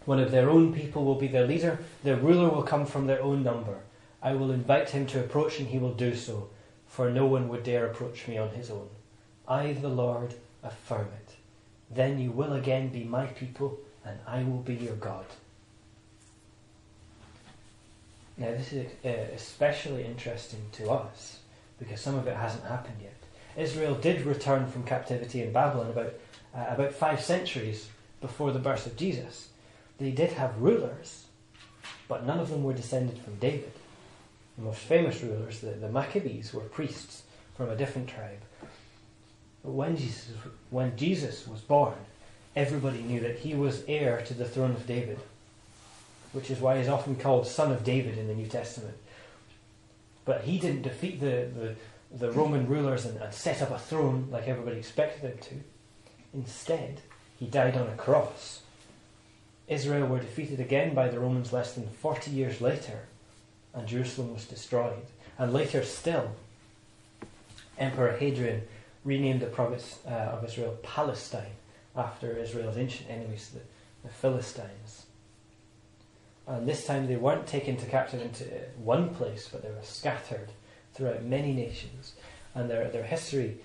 one 0.06 0.20
of 0.20 0.32
their 0.32 0.50
own 0.50 0.74
people 0.74 1.06
will 1.06 1.16
be 1.16 1.28
their 1.28 1.48
leader, 1.48 1.80
their 2.04 2.18
ruler 2.18 2.50
will 2.50 2.64
come 2.64 2.86
from 2.86 3.08
their 3.08 3.22
own 3.22 3.42
number. 3.42 3.80
I 4.22 4.34
will 4.34 4.52
invite 4.52 4.92
him 4.92 5.08
to 5.08 5.20
approach, 5.20 5.60
and 5.60 5.68
he 5.68 5.80
will 5.80 5.94
do 5.94 6.16
so, 6.16 6.50
for 6.88 7.10
no 7.10 7.26
one 7.26 7.48
would 7.50 7.64
dare 7.64 7.88
approach 7.88 8.28
me 8.28 8.38
on 8.38 8.50
his 8.50 8.70
own. 8.70 8.90
I, 9.48 9.74
the 9.74 9.90
Lord, 9.90 10.36
affirm 10.64 11.08
it. 11.08 11.36
Then 11.92 12.20
you 12.20 12.32
will 12.32 12.54
again 12.54 12.90
be 12.90 13.04
my 13.04 13.26
people, 13.28 13.80
and 14.06 14.18
I 14.26 14.44
will 14.44 14.62
be 14.62 14.76
your 14.76 14.96
God. 14.96 15.26
Now, 18.38 18.52
this 18.52 18.74
is 18.74 18.92
uh, 19.06 19.10
especially 19.36 20.06
interesting 20.06 20.66
to 20.74 20.90
us 20.90 21.40
because 21.78 22.02
some 22.02 22.16
of 22.16 22.28
it 22.28 22.36
hasn't 22.36 22.66
happened 22.66 22.98
yet. 23.02 23.14
Israel 23.56 23.94
did 23.94 24.26
return 24.26 24.68
from 24.68 24.84
captivity 24.84 25.44
in 25.44 25.52
Babylon 25.52 25.92
about, 25.92 26.14
uh, 26.56 26.66
about 26.70 26.94
five 26.94 27.22
centuries 27.22 27.90
before 28.22 28.52
the 28.52 28.60
birth 28.60 28.88
of 28.88 28.98
Jesus. 28.98 29.50
They 30.00 30.12
did 30.12 30.32
have 30.32 30.62
rulers, 30.62 31.26
but 32.08 32.26
none 32.26 32.40
of 32.40 32.50
them 32.50 32.64
were 32.64 32.74
descended 32.74 33.20
from 33.20 33.36
David. 33.36 33.72
The 34.58 34.64
most 34.64 34.80
famous 34.80 35.22
rulers, 35.22 35.60
the, 35.60 35.72
the 35.72 35.90
Maccabees, 35.90 36.54
were 36.54 36.62
priests 36.62 37.24
from 37.56 37.70
a 37.70 37.76
different 37.76 38.08
tribe. 38.08 38.40
But 39.64 39.72
when 39.72 39.96
Jesus, 39.96 40.30
when 40.70 40.96
Jesus 40.98 41.48
was 41.48 41.62
born, 41.62 41.96
everybody 42.56 43.02
knew 43.02 43.22
that 43.22 43.40
he 43.40 43.56
was 43.56 43.84
heir 43.88 44.22
to 44.26 44.34
the 44.34 44.46
throne 44.46 44.72
of 44.72 44.86
David, 44.86 45.20
which 46.34 46.52
is 46.52 46.60
why 46.60 46.78
he's 46.78 46.90
often 46.90 47.16
called 47.16 47.48
Son 47.48 47.72
of 47.72 47.84
David 47.84 48.18
in 48.18 48.28
the 48.28 48.36
New 48.36 48.48
Testament. 48.48 48.98
But 50.26 50.44
he 50.44 50.58
didn't 50.58 50.84
defeat 50.84 51.20
the, 51.20 51.48
the, 51.56 51.76
the 52.12 52.32
Roman 52.32 52.68
rulers 52.68 53.06
and, 53.06 53.20
and 53.22 53.34
set 53.34 53.62
up 53.62 53.72
a 53.72 53.80
throne 53.80 54.28
like 54.32 54.48
everybody 54.48 54.78
expected 54.78 55.32
him 55.32 55.38
to. 55.40 55.56
Instead, 56.34 57.02
he 57.40 57.46
died 57.46 57.78
on 57.78 57.88
a 57.88 57.96
cross. 57.96 58.62
Israel 59.68 60.08
were 60.08 60.20
defeated 60.20 60.60
again 60.60 60.94
by 60.94 61.08
the 61.08 61.20
Romans 61.20 61.54
less 61.54 61.74
than 61.74 61.88
40 61.88 62.32
years 62.32 62.60
later, 62.60 63.00
and 63.74 63.88
Jerusalem 63.88 64.34
was 64.34 64.46
destroyed. 64.46 65.06
And 65.38 65.54
later 65.54 65.84
still, 65.84 66.32
Emperor 67.78 68.18
Hadrian 68.18 68.64
renamed 69.04 69.42
the 69.42 69.48
province 69.48 70.00
uh, 70.08 70.10
of 70.10 70.46
Israel 70.46 70.78
Palestine 70.84 71.56
after 71.96 72.38
Israel's 72.38 72.78
ancient 72.78 73.10
enemies, 73.10 73.52
the, 73.54 73.60
the 74.08 74.14
Philistines. 74.14 75.06
And 76.48 76.68
this 76.68 76.86
time 76.86 77.08
they 77.08 77.16
weren't 77.16 77.48
taken 77.48 77.78
to 77.78 77.86
captive 77.86 78.22
into 78.22 78.44
one 78.78 79.14
place, 79.14 79.50
but 79.52 79.62
they 79.62 79.70
were 79.70 79.84
scattered 79.84 80.52
throughout 80.94 81.24
many 81.24 81.54
nations. 81.54 82.14
And 82.56 82.70
their, 82.70 82.90
their 82.90 83.04
history 83.04 83.58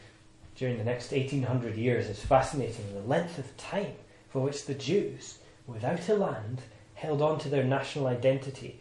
during 0.56 0.78
the 0.78 0.84
next 0.84 1.12
1800 1.12 1.76
years 1.76 2.08
is 2.08 2.20
fascinating. 2.20 2.92
The 2.92 3.08
length 3.08 3.38
of 3.38 3.56
time 3.56 3.94
for 4.28 4.40
which 4.40 4.66
the 4.66 4.74
Jews, 4.74 5.38
without 5.66 6.08
a 6.08 6.14
land, 6.14 6.62
held 6.94 7.22
on 7.22 7.38
to 7.40 7.48
their 7.48 7.64
national 7.64 8.06
identity 8.06 8.80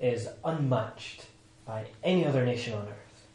is 0.00 0.28
unmatched 0.44 1.26
by 1.66 1.86
any 2.04 2.24
other 2.24 2.44
nation 2.44 2.74
on 2.74 2.86
earth. 2.86 3.26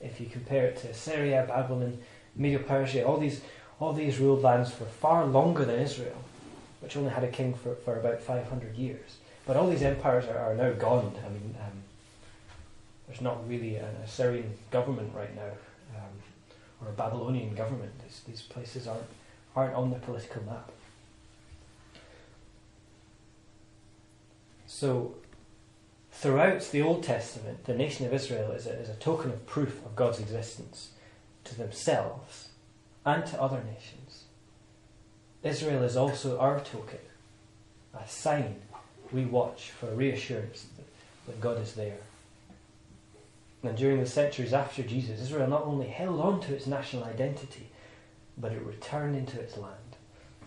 If 0.00 0.20
you 0.20 0.26
compare 0.26 0.66
it 0.66 0.76
to 0.78 0.90
Assyria, 0.90 1.44
Babylon, 1.46 1.98
Medo 2.36 2.58
Persia, 2.58 3.04
all 3.04 3.18
these, 3.18 3.40
all 3.78 3.92
these 3.92 4.18
ruled 4.18 4.42
lands 4.42 4.70
for 4.70 4.84
far 4.84 5.24
longer 5.24 5.64
than 5.64 5.80
Israel, 5.80 6.24
which 6.80 6.96
only 6.96 7.10
had 7.10 7.24
a 7.24 7.28
king 7.28 7.54
for, 7.54 7.74
for 7.76 7.98
about 7.98 8.20
500 8.20 8.76
years. 8.76 9.16
But 9.46 9.56
all 9.56 9.68
these 9.68 9.82
empires 9.82 10.26
are, 10.26 10.38
are 10.38 10.54
now 10.54 10.72
gone. 10.72 11.14
I 11.24 11.28
mean, 11.28 11.54
um, 11.60 11.82
there's 13.06 13.20
not 13.20 13.48
really 13.48 13.76
an 13.76 13.96
Assyrian 14.04 14.54
government 14.70 15.12
right 15.14 15.34
now, 15.34 15.52
um, 15.96 16.12
or 16.80 16.88
a 16.88 16.92
Babylonian 16.92 17.54
government. 17.54 17.92
These, 18.04 18.22
these 18.26 18.42
places 18.42 18.86
aren't, 18.86 19.02
aren't 19.56 19.74
on 19.74 19.90
the 19.90 19.96
political 19.96 20.42
map. 20.44 20.70
So, 24.66 25.16
throughout 26.12 26.62
the 26.70 26.80
Old 26.80 27.02
Testament, 27.02 27.64
the 27.64 27.74
nation 27.74 28.06
of 28.06 28.14
Israel 28.14 28.52
is 28.52 28.66
a, 28.66 28.72
is 28.74 28.88
a 28.88 28.94
token 28.94 29.30
of 29.30 29.44
proof 29.46 29.84
of 29.84 29.96
God's 29.96 30.20
existence 30.20 30.90
to 31.44 31.56
themselves 31.56 32.48
and 33.04 33.24
to 33.26 33.40
other 33.40 33.62
nations. 33.62 34.24
Israel 35.42 35.82
is 35.82 35.96
also 35.96 36.38
our 36.38 36.60
token, 36.60 36.98
a 37.94 38.06
sign 38.06 38.56
we 39.12 39.24
watch 39.24 39.70
for 39.70 39.86
reassurance 39.86 40.66
that, 40.76 40.86
that 41.26 41.40
God 41.40 41.60
is 41.60 41.74
there. 41.74 41.98
And 43.62 43.76
during 43.76 44.00
the 44.00 44.06
centuries 44.06 44.52
after 44.52 44.82
Jesus, 44.82 45.20
Israel 45.20 45.48
not 45.48 45.64
only 45.64 45.86
held 45.86 46.20
on 46.20 46.40
to 46.42 46.54
its 46.54 46.66
national 46.66 47.04
identity, 47.04 47.68
but 48.38 48.52
it 48.52 48.64
returned 48.64 49.16
into 49.16 49.38
its 49.38 49.56
land. 49.56 49.74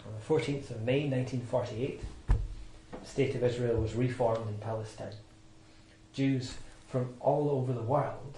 On 0.06 0.13
the 0.13 0.34
14th 0.34 0.71
of 0.71 0.82
May 0.82 1.08
1948, 1.08 2.01
the 2.27 3.08
State 3.08 3.36
of 3.36 3.43
Israel 3.43 3.77
was 3.77 3.93
reformed 3.95 4.47
in 4.49 4.58
Palestine. 4.58 5.13
Jews 6.13 6.56
from 6.88 7.13
all 7.19 7.49
over 7.49 7.73
the 7.73 7.82
world 7.82 8.38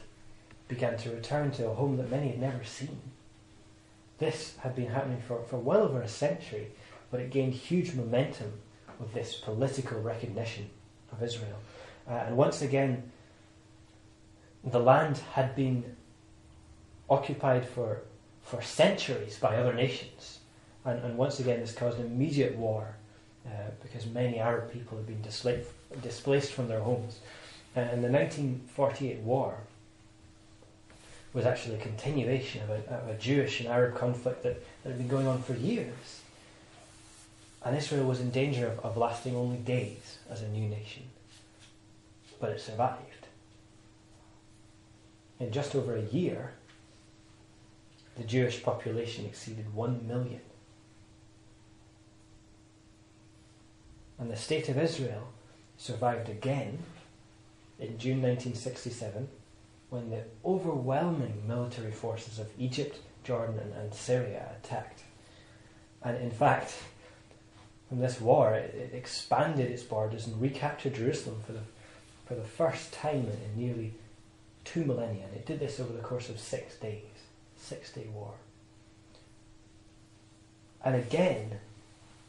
began 0.67 0.97
to 0.97 1.11
return 1.11 1.51
to 1.51 1.69
a 1.69 1.73
home 1.73 1.97
that 1.97 2.09
many 2.09 2.29
had 2.29 2.39
never 2.39 2.63
seen. 2.63 2.99
This 4.17 4.55
had 4.59 4.75
been 4.75 4.89
happening 4.89 5.21
for, 5.27 5.43
for 5.43 5.57
well 5.57 5.83
over 5.83 6.01
a 6.01 6.07
century, 6.07 6.71
but 7.11 7.19
it 7.19 7.31
gained 7.31 7.53
huge 7.53 7.93
momentum 7.93 8.53
with 8.99 9.13
this 9.13 9.35
political 9.35 10.01
recognition 10.01 10.69
of 11.11 11.21
Israel. 11.21 11.59
Uh, 12.09 12.13
and 12.13 12.37
once 12.37 12.61
again, 12.61 13.11
the 14.63 14.79
land 14.79 15.19
had 15.33 15.55
been 15.55 15.95
occupied 17.09 17.67
for, 17.67 18.01
for 18.41 18.61
centuries 18.61 19.37
by 19.37 19.57
other 19.57 19.73
nations. 19.73 20.39
And, 20.85 20.99
and 21.03 21.17
once 21.17 21.39
again, 21.39 21.59
this 21.59 21.73
caused 21.73 21.99
immediate 21.99 22.55
war 22.55 22.95
uh, 23.45 23.49
because 23.81 24.05
many 24.07 24.39
Arab 24.39 24.71
people 24.71 24.97
had 24.97 25.05
been 25.05 25.21
displaced, 25.21 25.69
displaced 26.01 26.51
from 26.53 26.67
their 26.67 26.79
homes. 26.79 27.19
Uh, 27.75 27.81
and 27.81 28.03
the 28.03 28.09
1948 28.09 29.19
war 29.19 29.57
was 31.35 31.45
actually 31.45 31.75
a 31.75 31.79
continuation 31.79 32.63
of 32.63 32.69
a, 32.69 32.95
of 32.95 33.09
a 33.09 33.15
Jewish 33.15 33.59
and 33.59 33.67
Arab 33.67 33.93
conflict 33.93 34.41
that, 34.43 34.63
that 34.83 34.89
had 34.89 34.97
been 34.97 35.09
going 35.09 35.27
on 35.27 35.43
for 35.43 35.53
years. 35.53 36.21
And 37.63 37.75
Israel 37.75 38.05
was 38.05 38.21
in 38.21 38.31
danger 38.31 38.67
of, 38.67 38.79
of 38.79 38.97
lasting 38.97 39.35
only 39.35 39.57
days 39.57 40.19
as 40.29 40.41
a 40.41 40.47
new 40.47 40.67
nation. 40.69 41.03
But 42.39 42.51
it 42.51 42.61
survived. 42.61 43.27
In 45.41 45.51
just 45.51 45.75
over 45.75 45.97
a 45.97 46.01
year, 46.03 46.53
the 48.15 48.23
Jewish 48.23 48.63
population 48.63 49.25
exceeded 49.25 49.75
one 49.75 50.07
million. 50.07 50.39
And 54.17 54.31
the 54.31 54.37
state 54.37 54.69
of 54.69 54.77
Israel 54.77 55.27
survived 55.77 56.29
again 56.29 56.79
in 57.77 57.97
June 57.97 58.21
1967 58.21 59.27
when 59.89 60.09
the 60.09 60.23
overwhelming 60.43 61.43
military 61.47 61.91
forces 61.91 62.39
of 62.39 62.47
Egypt, 62.57 62.97
Jordan, 63.23 63.59
and, 63.59 63.73
and 63.73 63.93
Syria 63.93 64.49
attacked. 64.63 65.03
And 66.03 66.17
in 66.17 66.31
fact, 66.31 66.75
from 67.89 67.99
this 67.99 68.19
war, 68.19 68.53
it, 68.53 68.73
it, 68.73 68.95
expanded 68.95 69.69
its 69.69 69.83
borders 69.83 70.27
and 70.27 70.41
recaptured 70.41 70.95
Jerusalem 70.95 71.41
for 71.45 71.53
the, 71.53 71.61
for 72.25 72.35
the 72.35 72.43
first 72.43 72.93
time 72.93 73.27
in, 73.27 73.39
in 73.43 73.67
nearly 73.67 73.93
two 74.63 74.83
millennia. 74.83 75.25
And 75.25 75.35
it 75.35 75.45
did 75.45 75.59
this 75.59 75.79
over 75.79 75.93
the 75.93 75.99
course 75.99 76.29
of 76.29 76.39
six 76.39 76.75
days. 76.75 77.03
Six 77.57 77.91
day 77.91 78.07
war. 78.13 78.33
And 80.83 80.95
again, 80.95 81.59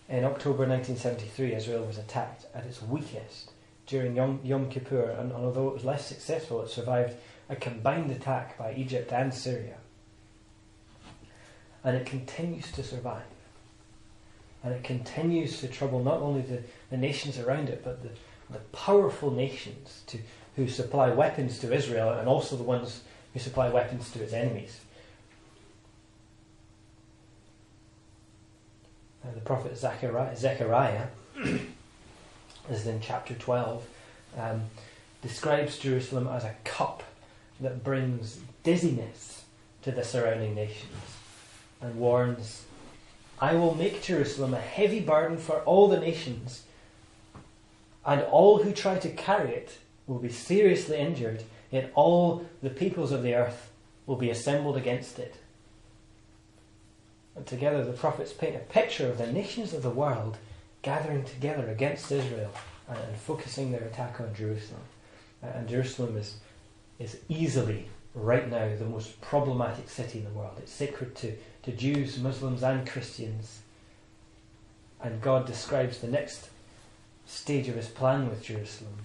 in 0.09 0.25
October 0.25 0.67
1973, 0.67 1.55
Israel 1.55 1.85
was 1.85 1.99
attacked 1.99 2.47
at 2.55 2.65
its 2.65 2.81
weakest 2.81 3.51
during 3.87 4.17
Yom, 4.17 4.41
Yom 4.45 4.71
Kippur, 4.71 5.11
and, 5.11 5.33
and 5.33 5.45
although 5.45 5.69
it 5.69 5.75
was 5.75 5.85
less 5.85 6.07
successful, 6.07 6.63
it 6.63 6.71
survived 6.71 7.15
a 7.49 7.57
combined 7.57 8.11
attack 8.11 8.59
by 8.59 8.75
Egypt 8.75 9.13
and 9.13 9.33
Syria. 9.33 9.77
And 11.85 11.97
it 11.97 12.07
continues 12.07 12.73
to 12.73 12.83
survive. 12.83 13.23
And 14.65 14.75
it 14.75 14.83
continues 14.83 15.61
to 15.61 15.69
trouble 15.69 16.03
not 16.03 16.21
only 16.21 16.43
the, 16.43 16.63
the 16.91 16.97
nations 16.97 17.39
around 17.39 17.69
it, 17.69 17.83
but 17.85 18.03
the, 18.03 18.11
the 18.51 18.59
powerful 18.73 19.31
nations 19.31 20.03
to, 20.09 20.19
who 20.57 20.69
supply 20.69 21.11
weapons 21.11 21.59
to 21.61 21.73
Israel 21.73 22.11
and 22.11 22.29
also 22.29 22.57
the 22.57 22.65
ones 22.65 23.03
who 23.33 23.39
supply 23.39 23.69
weapons 23.69 24.11
to 24.11 24.23
its 24.23 24.33
enemies. 24.33 24.81
The 29.35 29.41
prophet 29.41 29.77
Zechariah, 29.77 30.37
Zechariah 30.37 31.07
is 32.71 32.87
in 32.87 33.01
chapter 33.01 33.35
12, 33.35 33.87
um, 34.39 34.63
describes 35.21 35.79
Jerusalem 35.79 36.29
as 36.29 36.45
a 36.45 36.55
cup 36.65 37.03
that 37.61 37.85
brings 37.85 38.41
dizziness 38.63 39.45
to 39.83 39.93
the 39.93 40.05
surrounding 40.05 40.55
nations 40.55 40.93
and 41.81 41.97
warns, 41.97 42.65
I 43.41 43.55
will 43.55 43.75
make 43.75 44.03
Jerusalem 44.03 44.55
a 44.55 44.61
heavy 44.61 45.01
burden 45.01 45.37
for 45.37 45.61
all 45.61 45.89
the 45.89 46.01
nations, 46.01 46.63
and 48.05 48.23
all 48.23 48.63
who 48.63 48.73
try 48.73 48.99
to 48.99 49.11
carry 49.11 49.51
it 49.51 49.79
will 50.07 50.19
be 50.19 50.29
seriously 50.29 50.99
injured, 50.99 51.43
yet 51.71 51.91
all 51.95 52.47
the 52.63 52.71
peoples 52.71 53.13
of 53.13 53.23
the 53.23 53.35
earth 53.35 53.71
will 54.07 54.17
be 54.17 54.31
assembled 54.31 54.77
against 54.77 55.19
it. 55.19 55.37
And 57.35 57.47
together 57.47 57.85
the 57.85 57.93
prophets 57.93 58.33
paint 58.33 58.57
a 58.57 58.61
picture 58.61 59.09
of 59.11 59.19
the 59.19 59.27
nations 59.27 59.75
of 59.75 59.83
the 59.83 59.91
world 59.91 60.39
gathering 60.83 61.25
together 61.25 61.69
against 61.69 62.11
Israel 62.11 62.51
and, 62.89 63.17
focusing 63.17 63.73
their 63.73 63.83
attack 63.83 64.21
on 64.21 64.33
Jerusalem. 64.35 64.81
Uh, 65.43 65.49
and 65.55 65.69
Jerusalem 65.69 66.17
is, 66.17 66.37
is 66.99 67.19
easily, 67.29 67.89
right 68.15 68.49
now, 68.51 68.69
the 68.77 68.85
most 68.85 69.21
problematic 69.21 69.89
city 69.89 70.19
in 70.19 70.25
the 70.25 70.31
world. 70.31 70.55
It's 70.59 70.73
sacred 70.73 71.15
to, 71.17 71.37
to 71.65 71.73
Jews, 71.73 72.19
Muslims, 72.19 72.63
and 72.63 72.89
Christians. 72.89 73.61
And 75.03 75.21
God 75.21 75.47
describes 75.47 75.99
the 75.99 76.09
next 76.09 76.49
stage 77.27 77.69
of 77.69 77.75
his 77.75 77.89
plan 77.89 78.29
with 78.29 78.43
Jerusalem 78.43 78.97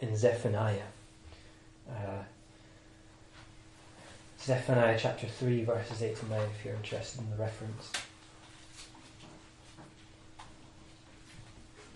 in 0.00 0.16
Zephaniah. 0.16 0.82
Uh, 1.88 2.24
Zephaniah 4.40 4.98
chapter 5.00 5.26
3, 5.26 5.64
verses 5.64 6.02
8 6.02 6.20
and 6.22 6.30
9, 6.30 6.40
if 6.40 6.64
you're 6.64 6.74
interested 6.74 7.20
in 7.20 7.30
the 7.30 7.36
reference. 7.36 7.92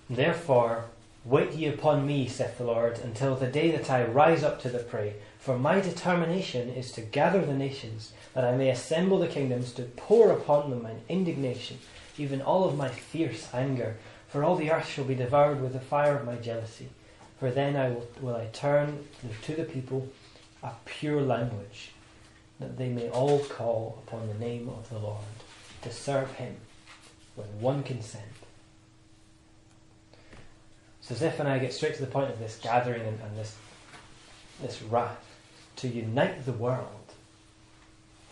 Therefore, 0.09 0.85
wait 1.27 1.53
ye 1.55 1.67
upon 1.67 2.07
me, 2.07 2.29
saith 2.29 2.57
the 2.57 2.65
Lord, 2.65 3.01
until 3.01 3.35
the 3.35 3.49
day 3.49 3.73
that 3.73 3.91
I 3.91 4.05
rise 4.05 4.45
up 4.45 4.61
to 4.63 4.69
the 4.69 4.79
prey. 4.79 5.15
For 5.39 5.59
my 5.59 5.81
determination 5.81 6.69
is 6.69 6.93
to 6.93 7.01
gather 7.01 7.45
the 7.45 7.55
nations, 7.55 8.13
that 8.35 8.45
I 8.45 8.57
may 8.57 8.71
assemble 8.71 9.19
the 9.19 9.27
kingdoms, 9.27 9.73
to 9.73 9.83
pour 9.83 10.31
upon 10.31 10.71
them 10.71 10.85
mine 10.85 11.01
indignation, 11.09 11.79
even 12.17 12.41
all 12.41 12.65
of 12.65 12.77
my 12.77 12.89
fierce 12.89 13.53
anger. 13.53 13.97
For 14.29 14.45
all 14.45 14.57
the 14.57 14.71
earth 14.71 14.89
shall 14.89 15.05
be 15.05 15.15
devoured 15.17 15.61
with 15.61 15.73
the 15.73 15.81
fire 15.81 16.17
of 16.17 16.27
my 16.27 16.37
jealousy. 16.37 16.89
For 17.41 17.51
then 17.51 17.77
I 17.77 17.91
will, 17.91 18.09
will 18.21 18.37
I 18.37 18.47
turn 18.53 19.05
to 19.43 19.55
the 19.55 19.65
people 19.65 20.09
a 20.63 20.73
pure 20.85 21.23
language, 21.23 21.91
that 22.61 22.79
they 22.79 22.89
may 22.89 23.11
all 23.11 23.41
call 23.41 24.03
upon 24.07 24.29
the 24.29 24.35
name 24.35 24.69
of 24.69 24.89
the 24.91 24.99
Lord, 24.99 25.25
to 25.83 25.93
serve 25.93 26.33
him 26.33 26.57
with 27.37 27.49
one 27.61 27.83
consent. 27.83 28.46
So 31.07 31.15
Zephaniah 31.15 31.61
gets 31.61 31.77
straight 31.77 31.95
to 31.95 32.01
the 32.01 32.09
point 32.09 32.31
of 32.31 32.41
this 32.41 32.59
gathering 32.61 33.03
and, 33.03 33.21
and 33.21 33.37
this, 33.39 33.55
this 34.61 34.83
wrath 34.83 35.25
to 35.77 35.87
unite 35.87 36.45
the 36.45 36.53
world. 36.53 37.13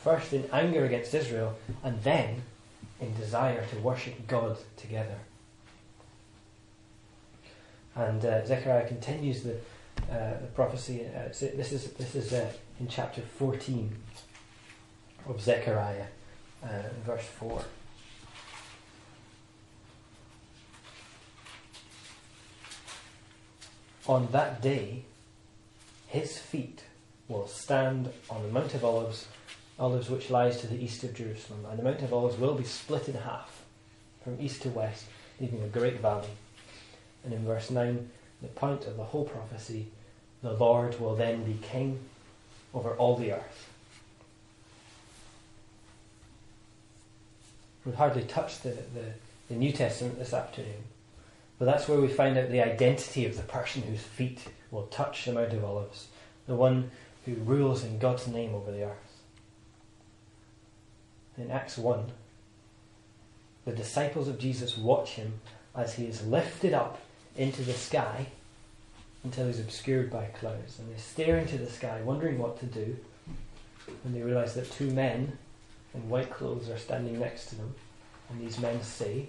First 0.02 0.32
in 0.32 0.48
anger 0.52 0.84
against 0.84 1.14
Israel, 1.14 1.56
and 1.84 2.02
then 2.02 2.42
in 3.00 3.14
desire 3.14 3.64
to 3.66 3.76
worship 3.78 4.26
God 4.26 4.58
together. 4.76 5.18
And 7.94 8.24
uh, 8.24 8.44
Zechariah 8.44 8.88
continues 8.88 9.44
the, 9.44 9.54
uh, 10.10 10.40
the 10.40 10.48
prophecy. 10.52 11.06
Uh, 11.06 11.28
this 11.28 11.70
is, 11.70 11.92
this 11.92 12.16
is 12.16 12.32
uh, 12.32 12.50
in 12.80 12.88
chapter 12.88 13.20
14 13.20 13.94
of 15.28 15.40
Zechariah, 15.40 16.06
uh, 16.64 16.68
verse 17.06 17.24
4. 17.38 17.64
On 24.06 24.28
that 24.32 24.60
day, 24.60 25.02
his 26.08 26.38
feet 26.38 26.84
will 27.28 27.46
stand 27.46 28.12
on 28.28 28.42
the 28.42 28.48
Mount 28.48 28.74
of 28.74 28.84
Olives, 28.84 29.26
Olives 29.78 30.10
which 30.10 30.30
lies 30.30 30.60
to 30.60 30.66
the 30.66 30.82
east 30.82 31.02
of 31.04 31.14
Jerusalem, 31.14 31.64
and 31.70 31.78
the 31.78 31.82
Mount 31.82 32.02
of 32.02 32.12
Olives 32.12 32.38
will 32.38 32.54
be 32.54 32.64
split 32.64 33.08
in 33.08 33.14
half 33.14 33.62
from 34.22 34.38
east 34.40 34.62
to 34.62 34.68
west, 34.68 35.06
leaving 35.40 35.62
a 35.62 35.68
great 35.68 36.00
valley. 36.00 36.28
And 37.24 37.32
in 37.32 37.44
verse 37.46 37.70
9, 37.70 38.10
the 38.42 38.48
point 38.48 38.86
of 38.86 38.96
the 38.96 39.04
whole 39.04 39.24
prophecy, 39.24 39.86
the 40.42 40.52
Lord 40.52 41.00
will 41.00 41.16
then 41.16 41.44
be 41.44 41.58
king 41.62 41.98
over 42.74 42.90
all 42.90 43.16
the 43.16 43.32
earth. 43.32 43.70
We've 47.84 47.94
hardly 47.94 48.22
touched 48.22 48.62
the, 48.62 48.70
the, 48.70 49.12
the 49.48 49.54
New 49.54 49.72
Testament 49.72 50.18
this 50.18 50.32
afternoon, 50.32 50.84
but 51.58 51.66
that's 51.66 51.88
where 51.88 52.00
we 52.00 52.08
find 52.08 52.36
out 52.36 52.50
the 52.50 52.62
identity 52.62 53.26
of 53.26 53.36
the 53.36 53.42
person 53.42 53.82
whose 53.82 54.02
feet 54.02 54.48
will 54.70 54.86
touch 54.86 55.24
the 55.24 55.32
Mount 55.32 55.52
of 55.52 55.64
Olives, 55.64 56.08
the 56.46 56.54
one 56.54 56.90
who 57.24 57.34
rules 57.34 57.84
in 57.84 57.98
God's 57.98 58.26
name 58.26 58.54
over 58.54 58.70
the 58.70 58.84
earth. 58.84 59.22
In 61.38 61.50
Acts 61.50 61.78
1, 61.78 62.12
the 63.64 63.72
disciples 63.72 64.28
of 64.28 64.38
Jesus 64.38 64.76
watch 64.76 65.10
him 65.10 65.40
as 65.74 65.94
he 65.94 66.06
is 66.06 66.26
lifted 66.26 66.74
up 66.74 67.00
into 67.36 67.62
the 67.62 67.72
sky 67.72 68.26
until 69.24 69.46
he's 69.46 69.60
obscured 69.60 70.10
by 70.10 70.26
clouds. 70.26 70.78
And 70.78 70.94
they 70.94 70.98
stare 70.98 71.38
into 71.38 71.58
the 71.58 71.70
sky, 71.70 72.00
wondering 72.02 72.38
what 72.38 72.60
to 72.60 72.66
do. 72.66 72.96
And 74.04 74.14
they 74.14 74.22
realize 74.22 74.54
that 74.54 74.70
two 74.70 74.90
men 74.90 75.38
in 75.94 76.08
white 76.08 76.30
clothes 76.30 76.68
are 76.68 76.78
standing 76.78 77.18
next 77.18 77.46
to 77.46 77.56
them. 77.56 77.74
And 78.30 78.40
these 78.40 78.58
men 78.58 78.82
say, 78.82 79.28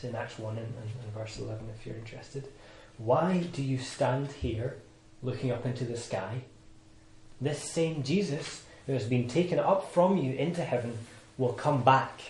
it's 0.00 0.08
in 0.08 0.16
Acts 0.16 0.38
1 0.38 0.56
and, 0.56 0.66
and, 0.66 0.90
and 1.04 1.12
verse 1.14 1.38
11 1.38 1.66
if 1.78 1.86
you're 1.86 1.96
interested, 1.96 2.48
Why 2.96 3.48
do 3.52 3.62
you 3.62 3.78
stand 3.78 4.32
here 4.32 4.76
looking 5.22 5.50
up 5.50 5.66
into 5.66 5.84
the 5.84 5.96
sky? 5.96 6.42
This 7.40 7.62
same 7.62 8.02
Jesus 8.02 8.62
who 8.86 8.94
has 8.94 9.04
been 9.04 9.28
taken 9.28 9.58
up 9.58 9.92
from 9.92 10.16
you 10.16 10.32
into 10.32 10.64
heaven 10.64 10.96
will 11.36 11.52
come 11.52 11.82
back 11.82 12.20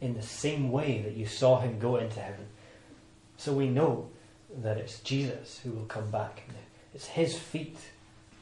in 0.00 0.14
the 0.14 0.22
same 0.22 0.72
way 0.72 1.02
that 1.02 1.16
you 1.16 1.26
saw 1.26 1.60
him 1.60 1.78
go 1.78 1.96
into 1.96 2.20
heaven. 2.20 2.46
So 3.36 3.52
we 3.52 3.68
know 3.68 4.08
that 4.62 4.78
it's 4.78 5.00
Jesus 5.00 5.60
who 5.62 5.72
will 5.72 5.84
come 5.84 6.10
back. 6.10 6.42
It's 6.94 7.06
his 7.06 7.38
feet 7.38 7.78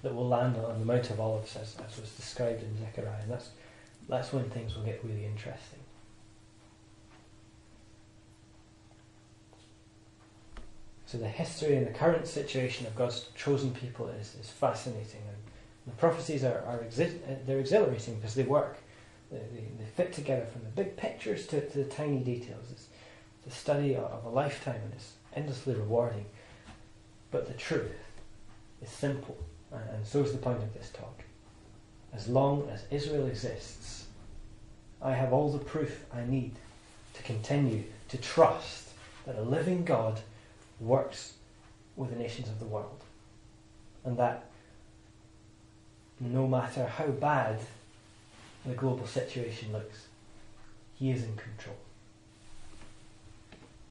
that 0.03 0.15
will 0.15 0.29
land 0.29 0.57
on 0.57 0.79
the 0.79 0.85
Mount 0.85 1.11
of 1.11 1.19
Olives, 1.19 1.57
as, 1.57 1.77
as 1.85 2.01
was 2.01 2.11
described 2.13 2.63
in 2.63 2.79
Zechariah. 2.79 3.23
And 3.23 3.33
that's, 3.33 3.51
that's 4.09 4.33
when 4.33 4.49
things 4.51 4.77
will 4.77 4.85
get 4.85 5.01
really 5.05 5.25
interesting. 5.25 5.78
So 11.09 11.17
the 11.17 11.27
history 11.27 11.75
and 11.75 11.87
the 11.87 11.99
current 11.99 12.27
situation 12.27 12.87
of 12.87 12.95
God's 12.95 13.31
chosen 13.35 13.73
people 13.73 14.09
is, 14.09 14.37
is 14.39 14.51
fascinating. 14.51 15.23
And 15.27 15.39
the 15.87 15.97
prophecies 15.99 16.45
are, 16.45 16.63
are 16.67 16.85
exi- 16.87 17.19
they're 17.47 17.61
exhilarating 17.61 18.17
because 18.17 18.35
they 18.35 18.43
work. 18.43 18.77
They, 19.33 19.39
they, 19.39 19.65
they, 19.79 19.91
fit 19.97 20.13
together 20.13 20.45
from 20.45 20.65
the 20.65 20.69
big 20.69 20.99
pictures 20.99 21.47
to, 21.47 21.67
to 21.67 21.79
the 21.79 21.85
tiny 21.85 22.19
details. 22.19 22.67
It's, 22.71 22.89
a 23.47 23.51
study 23.51 23.97
of 23.97 24.27
a 24.27 24.29
lifetime 24.29 24.79
and 24.85 24.93
it's 24.93 25.13
endlessly 25.35 25.75
rewarding. 25.75 26.27
But 27.31 27.47
the 27.47 27.55
truth 27.55 27.97
is 28.83 28.91
simple, 28.91 29.39
and 29.73 30.07
so 30.07 30.23
is 30.23 30.33
the 30.33 30.37
point 30.37 30.63
of 30.63 30.75
this 30.75 30.91
talk. 30.91 31.23
As 32.13 32.29
long 32.29 32.69
as 32.71 32.85
Israel 32.91 33.27
exists, 33.27 34.05
I 35.01 35.13
have 35.13 35.33
all 35.33 35.51
the 35.51 35.65
proof 35.65 36.05
I 36.13 36.27
need 36.27 36.57
to 37.15 37.23
continue 37.23 37.85
to 38.09 38.19
trust 38.19 38.91
that 39.25 39.37
a 39.37 39.41
living 39.41 39.83
God 39.83 40.21
works 40.81 41.35
with 41.97 42.11
the 42.11 42.17
nations 42.17 42.49
of 42.49 42.59
the 42.59 42.65
world. 42.65 43.03
And 44.05 44.17
that 44.19 44.47
no 46.21 46.47
matter 46.47 46.87
how 46.87 47.07
bad 47.07 47.59
the 48.67 48.75
global 48.75 49.07
situation 49.07 49.73
looks, 49.73 50.07
he 50.99 51.11
is 51.11 51.23
in 51.23 51.37
control. 51.37 51.77